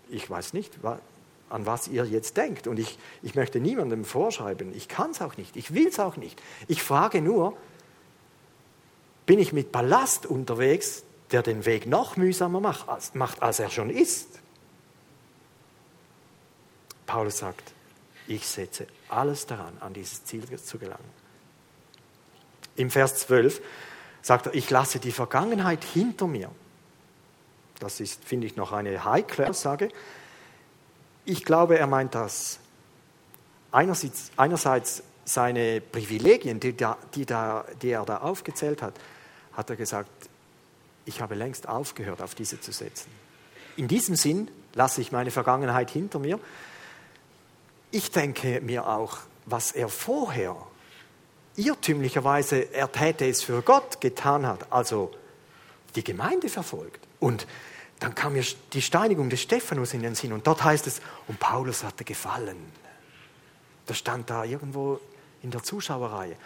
[0.08, 0.72] Ich weiß nicht,
[1.48, 2.66] an was ihr jetzt denkt.
[2.66, 4.74] Und ich, ich möchte niemandem vorschreiben.
[4.74, 5.56] Ich kann es auch nicht.
[5.56, 6.40] Ich will es auch nicht.
[6.66, 7.56] Ich frage nur,
[9.26, 14.40] bin ich mit Ballast unterwegs, der den Weg noch mühsamer macht, als er schon ist.
[17.06, 17.72] Paulus sagt,
[18.26, 21.10] ich setze alles daran, an dieses Ziel zu gelangen.
[22.76, 23.60] Im Vers 12
[24.22, 26.50] sagt er, ich lasse die Vergangenheit hinter mir.
[27.80, 29.88] Das ist, finde ich, noch eine heikle Aussage.
[31.24, 32.60] Ich glaube, er meint das
[33.72, 38.94] einerseits, einerseits seine Privilegien, die, da, die, da, die er da aufgezählt hat,
[39.54, 40.10] hat er gesagt,
[41.04, 43.10] ich habe längst aufgehört, auf diese zu setzen.
[43.76, 46.38] In diesem Sinn lasse ich meine Vergangenheit hinter mir.
[47.90, 50.56] Ich denke mir auch, was er vorher
[51.56, 55.10] irrtümlicherweise, er täte es für Gott getan hat, also
[55.94, 57.06] die Gemeinde verfolgt.
[57.20, 57.46] Und
[57.98, 61.38] dann kam mir die Steinigung des Stephanus in den Sinn und dort heißt es, und
[61.38, 62.56] Paulus hatte gefallen.
[63.86, 65.00] Das stand da irgendwo
[65.42, 66.36] in der Zuschauerreihe.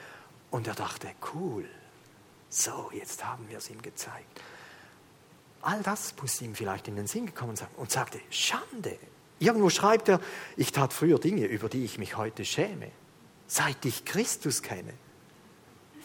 [0.51, 1.65] Und er dachte, cool,
[2.57, 4.41] so, jetzt haben wir es ihm gezeigt.
[5.61, 8.99] All das muss ihm vielleicht in den Sinn gekommen sein und sagte, Schande.
[9.39, 10.21] Irgendwo schreibt er,
[10.57, 12.91] ich tat früher Dinge, über die ich mich heute schäme,
[13.47, 14.95] seit ich Christus kenne.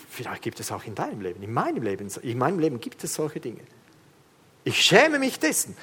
[0.10, 2.10] Vielleicht gibt es auch in deinem Leben, in meinem Leben.
[2.22, 3.62] In meinem Leben gibt es solche Dinge.
[4.66, 5.78] Ich schäme mich dessen.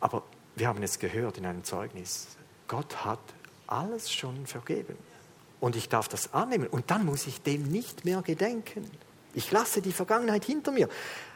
[0.00, 0.24] Aber
[0.56, 2.36] wir haben es gehört in einem Zeugnis.
[2.66, 3.20] Gott hat
[3.68, 4.96] alles schon vergeben.
[5.60, 6.66] Und ich darf das annehmen.
[6.66, 8.90] Und dann muss ich dem nicht mehr gedenken.
[9.36, 10.88] Ich lasse die Vergangenheit hinter mir.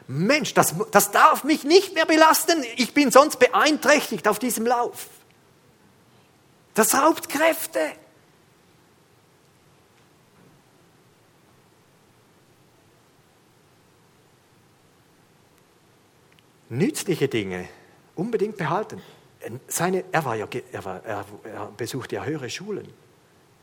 [0.08, 2.64] Mensch, das, das darf mich nicht mehr belasten.
[2.76, 5.06] Ich bin sonst beeinträchtigt auf diesem Lauf.
[6.72, 7.78] Das raubt Kräfte.
[16.70, 17.68] Nützliche Dinge
[18.14, 19.02] unbedingt behalten.
[19.68, 22.90] Seine, er, war ja, er, war, er, er besuchte ja höhere Schulen.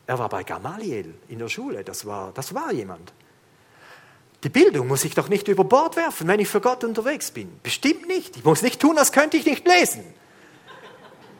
[0.06, 3.12] Er war bei Gamaliel in der Schule, das war, das war jemand.
[4.44, 7.58] Die Bildung muss ich doch nicht über Bord werfen, wenn ich für Gott unterwegs bin.
[7.62, 8.36] Bestimmt nicht.
[8.36, 10.04] Ich muss nicht tun, als könnte ich nicht lesen.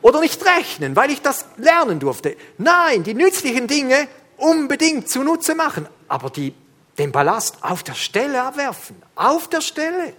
[0.01, 2.35] Oder nicht rechnen, weil ich das lernen durfte.
[2.57, 6.53] Nein, die nützlichen Dinge unbedingt zunutze machen, aber die,
[6.97, 9.01] den Ballast auf der Stelle abwerfen.
[9.15, 10.13] Auf der Stelle.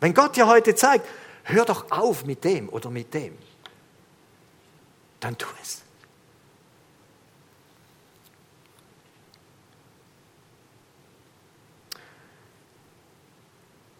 [0.00, 1.06] Wenn Gott dir heute zeigt,
[1.44, 3.36] hör doch auf mit dem oder mit dem,
[5.20, 5.85] dann tu es.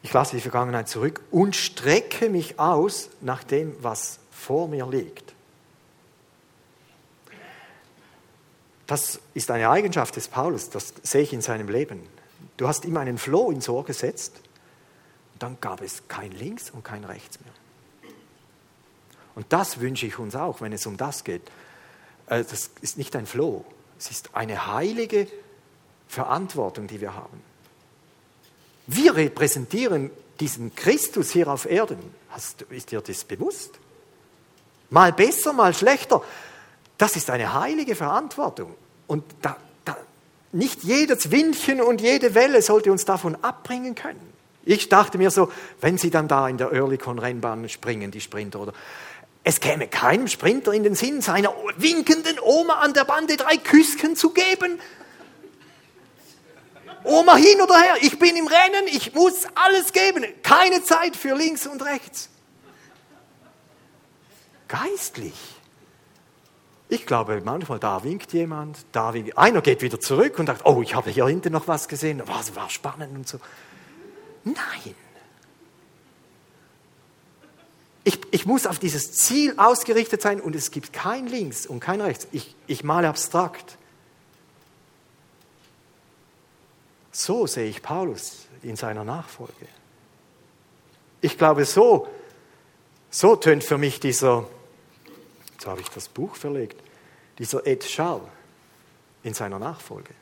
[0.06, 5.34] Ich lasse die Vergangenheit zurück und strecke mich aus nach dem, was vor mir liegt.
[8.86, 12.06] Das ist eine Eigenschaft des Paulus, das sehe ich in seinem Leben.
[12.56, 14.36] Du hast ihm einen Floh ins Ohr gesetzt,
[15.40, 18.12] dann gab es kein Links und kein Rechts mehr.
[19.34, 21.42] Und das wünsche ich uns auch, wenn es um das geht.
[22.28, 23.64] Äh, das ist nicht ein Floh,
[23.98, 25.26] es ist eine heilige
[26.06, 27.42] Verantwortung, die wir haben.
[28.86, 30.10] Wir repräsentieren
[30.40, 31.98] diesen Christus hier auf Erden.
[32.30, 33.78] Hast, ist dir das bewusst?
[34.90, 36.22] Mal besser, mal schlechter.
[36.98, 38.74] Das ist eine heilige Verantwortung.
[39.06, 39.96] Und da, da,
[40.52, 44.32] nicht jedes Windchen und jede Welle sollte uns davon abbringen können.
[44.64, 48.72] Ich dachte mir so, wenn sie dann da in der Oerlikon-Rennbahn springen, die Sprinter, oder
[49.44, 54.16] es käme keinem Sprinter in den Sinn, seiner winkenden Oma an der Bande drei Küsschen
[54.16, 54.80] zu geben.
[57.06, 60.24] Oma hin oder her, ich bin im Rennen, ich muss alles geben.
[60.42, 62.28] Keine Zeit für links und rechts.
[64.66, 65.34] Geistlich.
[66.88, 70.82] Ich glaube, manchmal da winkt jemand, da winkt, einer geht wieder zurück und sagt, oh,
[70.82, 73.38] ich habe hier hinten noch was gesehen, was war spannend und so.
[74.44, 74.94] Nein.
[78.02, 82.00] Ich, ich muss auf dieses Ziel ausgerichtet sein und es gibt kein Links und kein
[82.00, 82.28] Rechts.
[82.30, 83.78] Ich, ich male abstrakt.
[87.18, 89.66] So sehe ich Paulus in seiner Nachfolge.
[91.22, 92.08] Ich glaube, so,
[93.08, 94.46] so tönt für mich dieser,
[95.50, 96.78] jetzt habe ich das Buch verlegt,
[97.38, 98.20] dieser Ed Schall
[99.22, 100.12] in seiner Nachfolge.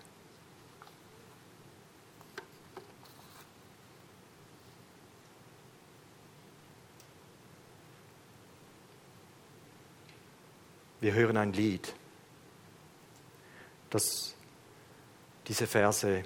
[11.01, 11.93] Wir hören ein Lied,
[13.91, 14.37] das
[15.49, 16.25] diese Verse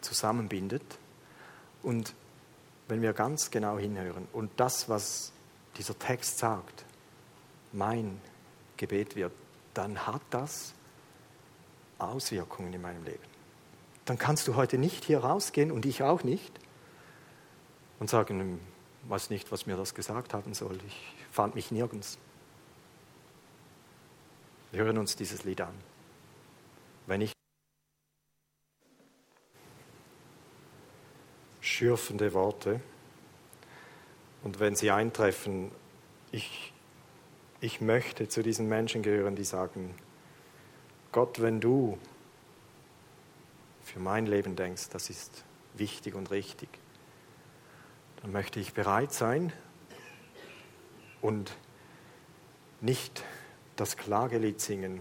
[0.00, 0.82] zusammenbindet.
[1.82, 2.14] Und
[2.88, 5.32] wenn wir ganz genau hinhören und das, was
[5.76, 6.84] dieser Text sagt,
[7.72, 8.20] mein
[8.76, 9.32] Gebet wird,
[9.74, 10.74] dann hat das
[11.98, 13.22] Auswirkungen in meinem Leben.
[14.04, 16.52] Dann kannst du heute nicht hier rausgehen und ich auch nicht
[18.00, 18.58] und sagen,
[19.04, 20.78] ich weiß nicht, was mir das gesagt haben soll.
[20.86, 22.18] Ich fand mich nirgends.
[24.72, 25.74] Wir hören uns dieses Lied an.
[27.06, 27.32] Wenn ich
[31.80, 32.78] schürfende Worte.
[34.42, 35.70] Und wenn sie eintreffen,
[36.30, 36.74] ich,
[37.62, 39.94] ich möchte zu diesen Menschen gehören, die sagen,
[41.10, 41.98] Gott, wenn du
[43.82, 46.68] für mein Leben denkst, das ist wichtig und richtig,
[48.20, 49.50] dann möchte ich bereit sein
[51.22, 51.56] und
[52.82, 53.24] nicht
[53.76, 55.00] das Klagelied singen,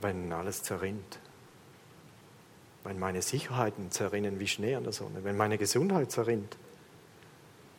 [0.00, 1.18] wenn alles zerrinnt
[2.86, 6.56] wenn meine Sicherheiten zerrinnen wie Schnee an der Sonne, wenn meine Gesundheit zerrinnt,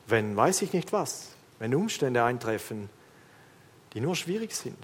[0.08, 1.30] wenn weiß ich nicht was,
[1.60, 2.90] wenn Umstände eintreffen,
[3.94, 4.78] die nur schwierig sind,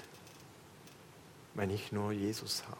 [1.53, 2.77] wenn ich nur Jesus habe.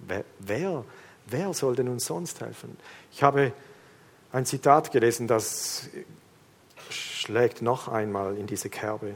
[0.00, 0.84] Wer, wer,
[1.26, 2.76] wer soll denn uns sonst helfen?
[3.12, 3.52] Ich habe
[4.32, 5.88] ein Zitat gelesen, das
[6.90, 9.14] schlägt noch einmal in diese Kerbe.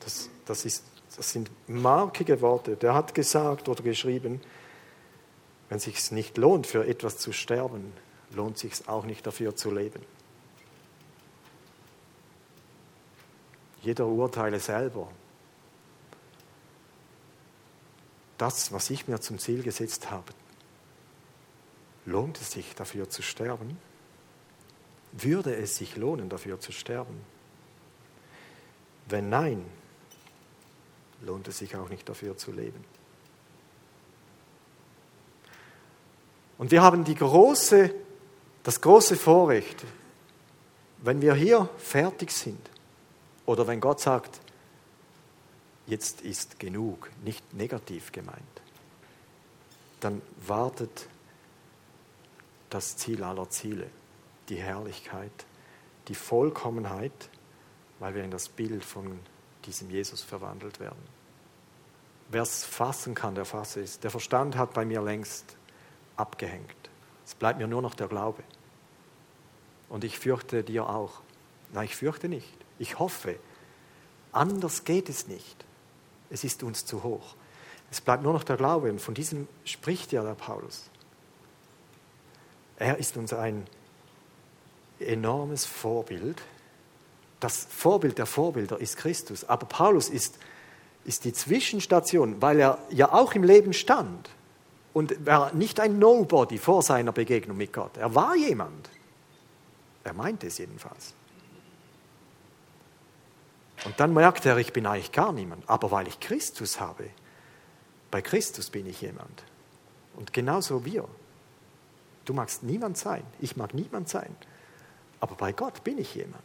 [0.00, 0.84] Das, das, ist,
[1.16, 2.76] das sind markige Worte.
[2.76, 4.40] Der hat gesagt oder geschrieben,
[5.68, 7.92] wenn es sich nicht lohnt, für etwas zu sterben,
[8.32, 10.00] lohnt es sich auch nicht dafür zu leben.
[13.82, 15.08] Jeder urteile selber.
[18.38, 20.32] das, was ich mir zum Ziel gesetzt habe,
[22.04, 23.78] lohnt es sich dafür zu sterben?
[25.12, 27.20] Würde es sich lohnen, dafür zu sterben?
[29.06, 29.64] Wenn nein,
[31.22, 32.84] lohnt es sich auch nicht dafür zu leben.
[36.58, 37.94] Und wir haben die große,
[38.62, 39.84] das große Vorrecht,
[40.98, 42.70] wenn wir hier fertig sind
[43.46, 44.40] oder wenn Gott sagt,
[45.86, 48.38] jetzt ist genug, nicht negativ gemeint,
[50.00, 51.08] dann wartet
[52.70, 53.88] das Ziel aller Ziele,
[54.48, 55.32] die Herrlichkeit,
[56.08, 57.12] die Vollkommenheit,
[57.98, 59.18] weil wir in das Bild von
[59.66, 61.02] diesem Jesus verwandelt werden.
[62.30, 64.00] Wer es fassen kann, der fasse es.
[64.00, 65.56] Der Verstand hat bei mir längst
[66.16, 66.90] abgehängt.
[67.26, 68.42] Es bleibt mir nur noch der Glaube.
[69.88, 71.20] Und ich fürchte dir auch.
[71.72, 72.56] Nein, ich fürchte nicht.
[72.78, 73.38] Ich hoffe.
[74.32, 75.64] Anders geht es nicht.
[76.30, 77.36] Es ist uns zu hoch.
[77.90, 78.90] Es bleibt nur noch der Glaube.
[78.90, 80.90] Und von diesem spricht ja der Paulus.
[82.76, 83.66] Er ist uns ein
[84.98, 86.42] enormes Vorbild.
[87.40, 89.44] Das Vorbild der Vorbilder ist Christus.
[89.44, 90.38] Aber Paulus ist,
[91.04, 94.28] ist die Zwischenstation, weil er ja auch im Leben stand.
[94.94, 97.98] Und war nicht ein Nobody vor seiner Begegnung mit Gott.
[97.98, 98.88] Er war jemand.
[100.04, 101.12] Er meinte es jedenfalls.
[103.84, 105.68] Und dann merkt er, ich bin eigentlich gar niemand.
[105.68, 107.10] Aber weil ich Christus habe,
[108.10, 109.44] bei Christus bin ich jemand.
[110.16, 111.06] Und genauso wir.
[112.24, 114.34] Du magst niemand sein, ich mag niemand sein.
[115.20, 116.42] Aber bei Gott bin ich jemand.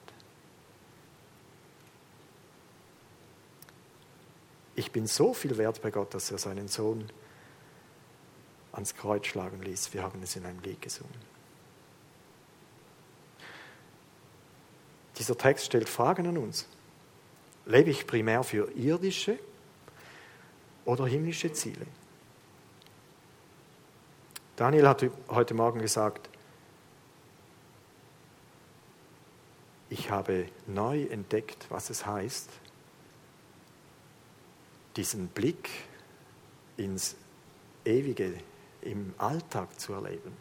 [4.76, 7.10] Ich bin so viel wert bei Gott, dass er seinen Sohn
[8.80, 9.94] ans Kreuz schlagen ließ.
[9.94, 11.14] Wir haben es in einem Lied gesungen.
[15.18, 16.66] Dieser Text stellt Fragen an uns.
[17.66, 19.38] Lebe ich primär für irdische
[20.86, 21.86] oder himmlische Ziele?
[24.56, 26.30] Daniel hat heute Morgen gesagt,
[29.90, 32.50] ich habe neu entdeckt, was es heißt,
[34.96, 35.70] diesen Blick
[36.78, 37.18] ins
[37.84, 38.34] Ewige
[38.82, 40.36] im Alltag zu erleben.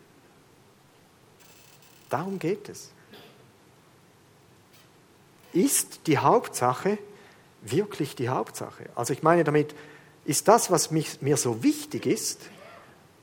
[2.08, 2.90] Darum geht es.
[5.52, 6.98] Ist die Hauptsache
[7.62, 8.88] wirklich die Hauptsache?
[8.94, 9.74] Also ich meine damit,
[10.24, 12.40] ist das, was mich, mir so wichtig ist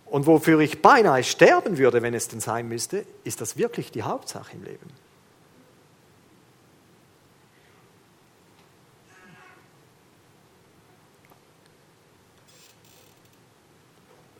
[0.06, 4.04] und wofür ich beinahe sterben würde, wenn es denn sein müsste, ist das wirklich die
[4.04, 5.05] Hauptsache im Leben?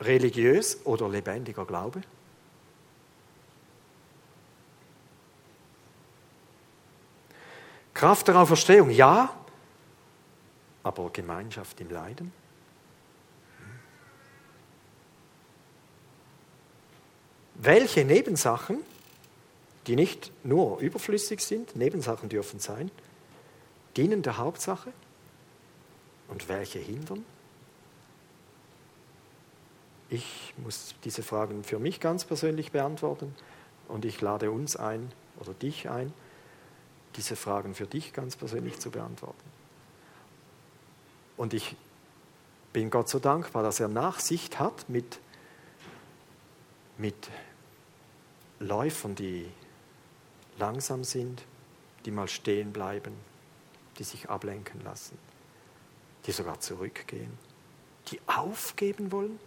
[0.06, 2.02] Religiös oder lebendiger Glaube?
[7.94, 9.34] Kraft der Auferstehung, ja,
[10.82, 12.32] aber Gemeinschaft im Leiden?
[17.54, 18.84] Welche Nebensachen,
[19.86, 22.90] die nicht nur überflüssig sind, Nebensachen dürfen sein,
[23.96, 24.92] dienen der Hauptsache
[26.28, 27.24] und welche hindern?
[30.08, 33.34] Ich muss diese Fragen für mich ganz persönlich beantworten
[33.88, 36.12] und ich lade uns ein oder dich ein,
[37.16, 39.50] diese Fragen für dich ganz persönlich zu beantworten.
[41.36, 41.76] Und ich
[42.72, 45.18] bin Gott so dankbar, dass er Nachsicht hat mit,
[46.98, 47.30] mit
[48.60, 49.48] Läufern, die
[50.58, 51.42] langsam sind,
[52.04, 53.12] die mal stehen bleiben,
[53.98, 55.18] die sich ablenken lassen,
[56.26, 57.36] die sogar zurückgehen,
[58.08, 59.38] die aufgeben wollen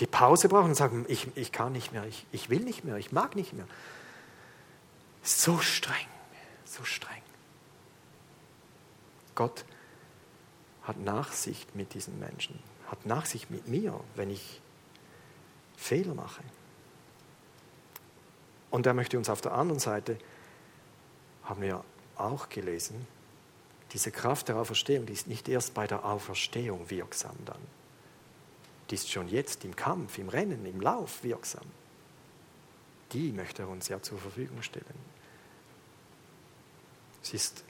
[0.00, 2.96] die Pause brauchen und sagen, ich, ich kann nicht mehr, ich, ich will nicht mehr,
[2.96, 3.66] ich mag nicht mehr.
[5.22, 6.06] So streng,
[6.64, 7.22] so streng.
[9.34, 9.64] Gott
[10.84, 12.58] hat Nachsicht mit diesen Menschen,
[12.90, 14.62] hat Nachsicht mit mir, wenn ich
[15.76, 16.42] Fehler mache.
[18.70, 20.18] Und er möchte uns auf der anderen Seite,
[21.44, 21.84] haben wir
[22.16, 23.06] auch gelesen,
[23.92, 27.60] diese Kraft der Auferstehung, die ist nicht erst bei der Auferstehung wirksam dann
[28.90, 31.64] die ist schon jetzt im Kampf, im Rennen, im Lauf wirksam.
[33.12, 34.84] Die möchte er uns ja zur Verfügung stellen.
[37.22, 37.64] Es ist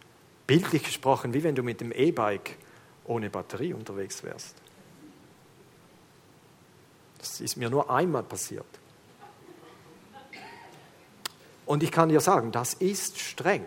[0.46, 2.56] bildlich gesprochen, wie wenn du mit dem E-Bike
[3.04, 4.56] ohne Batterie unterwegs wärst.
[7.18, 8.66] Das ist mir nur einmal passiert.
[11.66, 13.64] Und ich kann dir sagen, das ist streng.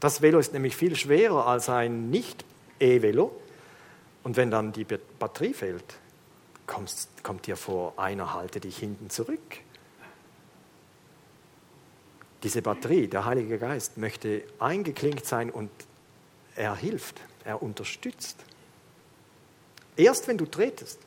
[0.00, 3.30] Das Velo ist nämlich viel schwerer als ein Nicht-E-Velo.
[4.26, 5.84] Und wenn dann die Batterie fehlt,
[6.66, 9.58] kommst, kommt dir vor, einer halte dich hinten zurück.
[12.42, 15.70] Diese Batterie, der Heilige Geist, möchte eingeklinkt sein und
[16.56, 18.44] er hilft, er unterstützt.
[19.96, 20.98] Erst wenn du tretest.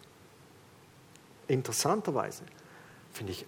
[1.49, 2.43] Interessanterweise
[3.11, 3.45] finde ich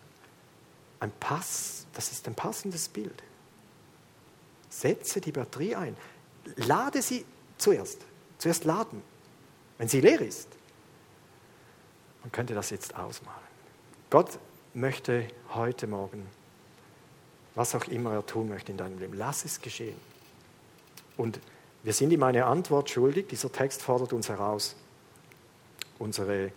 [0.99, 3.23] ein Pass, das ist ein passendes Bild.
[4.69, 5.95] Setze die Batterie ein.
[6.57, 7.23] Lade sie
[7.57, 8.01] zuerst.
[8.37, 9.01] Zuerst laden,
[9.81, 10.47] wenn sie leer ist.
[12.21, 13.41] Man könnte das jetzt ausmalen.
[14.11, 14.37] Gott
[14.75, 16.27] möchte heute Morgen,
[17.55, 19.97] was auch immer er tun möchte in deinem Leben, lass es geschehen.
[21.17, 21.39] Und
[21.81, 23.29] wir sind ihm eine Antwort schuldig.
[23.29, 24.75] Dieser Text fordert uns heraus,
[25.97, 26.51] unsere,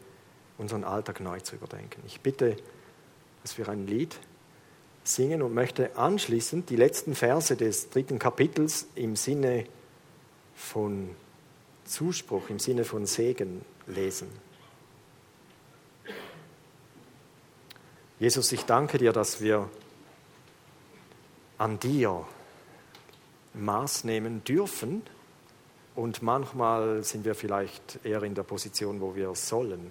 [0.59, 2.03] unseren Alltag neu zu überdenken.
[2.07, 2.59] Ich bitte,
[3.43, 4.19] dass wir ein Lied
[5.03, 9.65] singen und möchte anschließend die letzten Verse des dritten Kapitels im Sinne
[10.55, 11.17] von
[11.85, 14.29] Zuspruch, im Sinne von Segen lesen.
[18.19, 19.69] Jesus, ich danke dir, dass wir
[21.59, 22.27] an dir
[23.55, 25.03] Maß nehmen dürfen
[25.95, 29.91] und manchmal sind wir vielleicht eher in der Position, wo wir sollen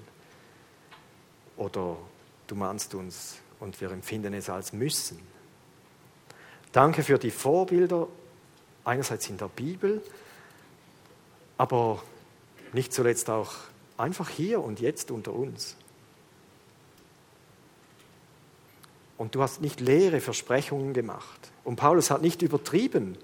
[1.57, 1.97] oder
[2.47, 5.19] du mahnst uns und wir empfinden es als müssen.
[6.71, 8.07] Danke für die Vorbilder,
[8.83, 10.01] einerseits in der Bibel,
[11.57, 12.01] aber
[12.73, 13.53] nicht zuletzt auch
[13.97, 15.75] einfach hier und jetzt unter uns.
[19.17, 21.51] Und du hast nicht leere Versprechungen gemacht.
[21.63, 23.17] Und Paulus hat nicht übertrieben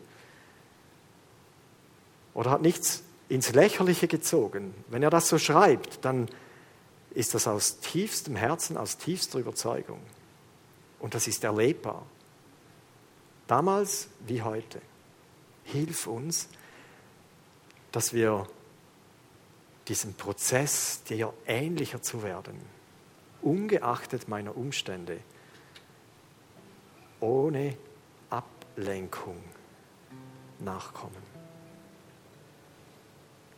[2.33, 4.73] oder hat nichts ins Lächerliche gezogen.
[4.87, 6.29] Wenn er das so schreibt, dann
[7.11, 9.99] ist das aus tiefstem Herzen, aus tiefster Überzeugung.
[10.99, 12.05] Und das ist erlebbar.
[13.47, 14.81] Damals wie heute.
[15.63, 16.47] Hilf uns,
[17.91, 18.47] dass wir
[19.87, 22.59] diesen Prozess, dir ähnlicher zu werden,
[23.41, 25.19] ungeachtet meiner Umstände,
[27.19, 27.75] ohne
[28.29, 29.41] Ablenkung
[30.59, 31.29] nachkommen.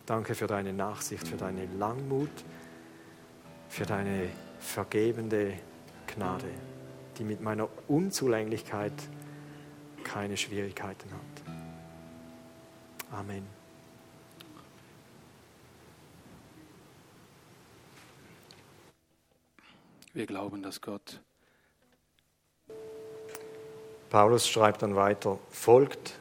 [0.05, 2.29] Danke für deine Nachsicht, für deine Langmut,
[3.69, 4.29] für deine
[4.59, 5.53] vergebende
[6.07, 6.49] Gnade,
[7.17, 8.93] die mit meiner Unzulänglichkeit
[10.03, 11.55] keine Schwierigkeiten hat.
[13.11, 13.60] Amen.
[20.13, 21.21] Wir glauben, dass Gott.
[24.09, 26.19] Paulus schreibt dann weiter, folgt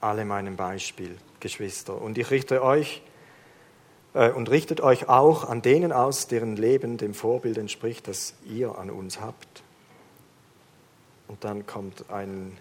[0.00, 2.00] alle meinem Beispiel, Geschwister.
[2.00, 3.02] Und ich richte euch
[4.14, 8.78] äh, und richtet euch auch an denen aus, deren Leben dem Vorbild entspricht, das ihr
[8.78, 9.62] an uns habt.
[11.28, 12.56] Und dann kommt ein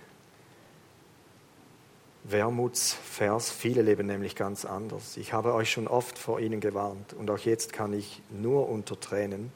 [2.25, 3.49] Wermutsvers.
[3.49, 5.15] Viele leben nämlich ganz anders.
[5.15, 8.99] Ich habe euch schon oft vor ihnen gewarnt und auch jetzt kann ich nur unter
[8.99, 9.53] Tränen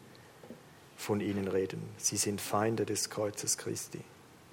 [1.00, 1.82] von ihnen reden.
[1.97, 4.02] Sie sind Feinde des Kreuzes Christi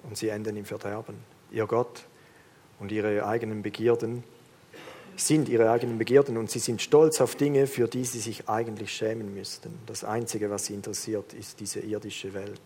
[0.03, 1.15] und sie enden im Verderben.
[1.51, 2.05] Ihr Gott
[2.79, 4.23] und ihre eigenen Begierden
[5.17, 8.93] sind ihre eigenen Begierden und sie sind stolz auf Dinge, für die sie sich eigentlich
[8.93, 9.77] schämen müssten.
[9.87, 12.61] Das Einzige, was sie interessiert, ist diese irdische Welt.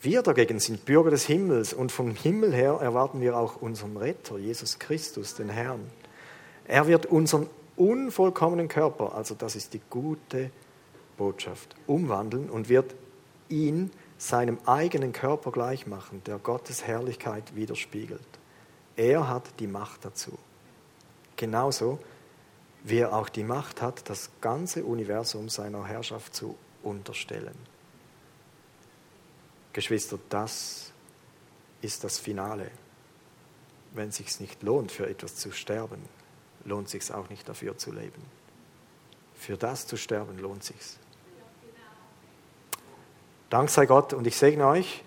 [0.00, 4.38] Wir dagegen sind Bürger des Himmels und vom Himmel her erwarten wir auch unseren Retter,
[4.38, 5.80] Jesus Christus, den Herrn.
[6.66, 10.50] Er wird unseren unvollkommenen Körper, also das ist die gute
[11.16, 12.94] Botschaft, umwandeln und wird
[13.48, 18.26] ihn seinem eigenen Körper gleich machen, der Gottes Herrlichkeit widerspiegelt.
[18.96, 20.38] Er hat die Macht dazu.
[21.36, 21.98] Genauso
[22.84, 27.56] wie er auch die Macht hat, das ganze Universum seiner Herrschaft zu unterstellen.
[29.72, 30.92] Geschwister, das
[31.80, 32.70] ist das Finale.
[33.94, 36.02] Wenn es sich nicht lohnt, für etwas zu sterben,
[36.64, 38.22] lohnt es sich auch nicht dafür zu leben.
[39.34, 40.76] Für das zu sterben lohnt sich.
[43.50, 45.02] Dank sei Gott und ich segne euch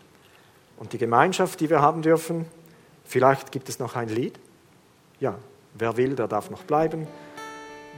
[0.78, 2.46] und die Gemeinschaft, die wir haben dürfen.
[3.04, 4.40] Vielleicht gibt es noch ein Lied.
[5.20, 5.36] Ja,
[5.74, 7.08] wer will, der darf noch bleiben.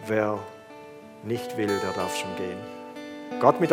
[0.07, 0.39] Wer
[1.23, 2.57] nicht will, der darf schon gehen.
[3.39, 3.67] Gott mit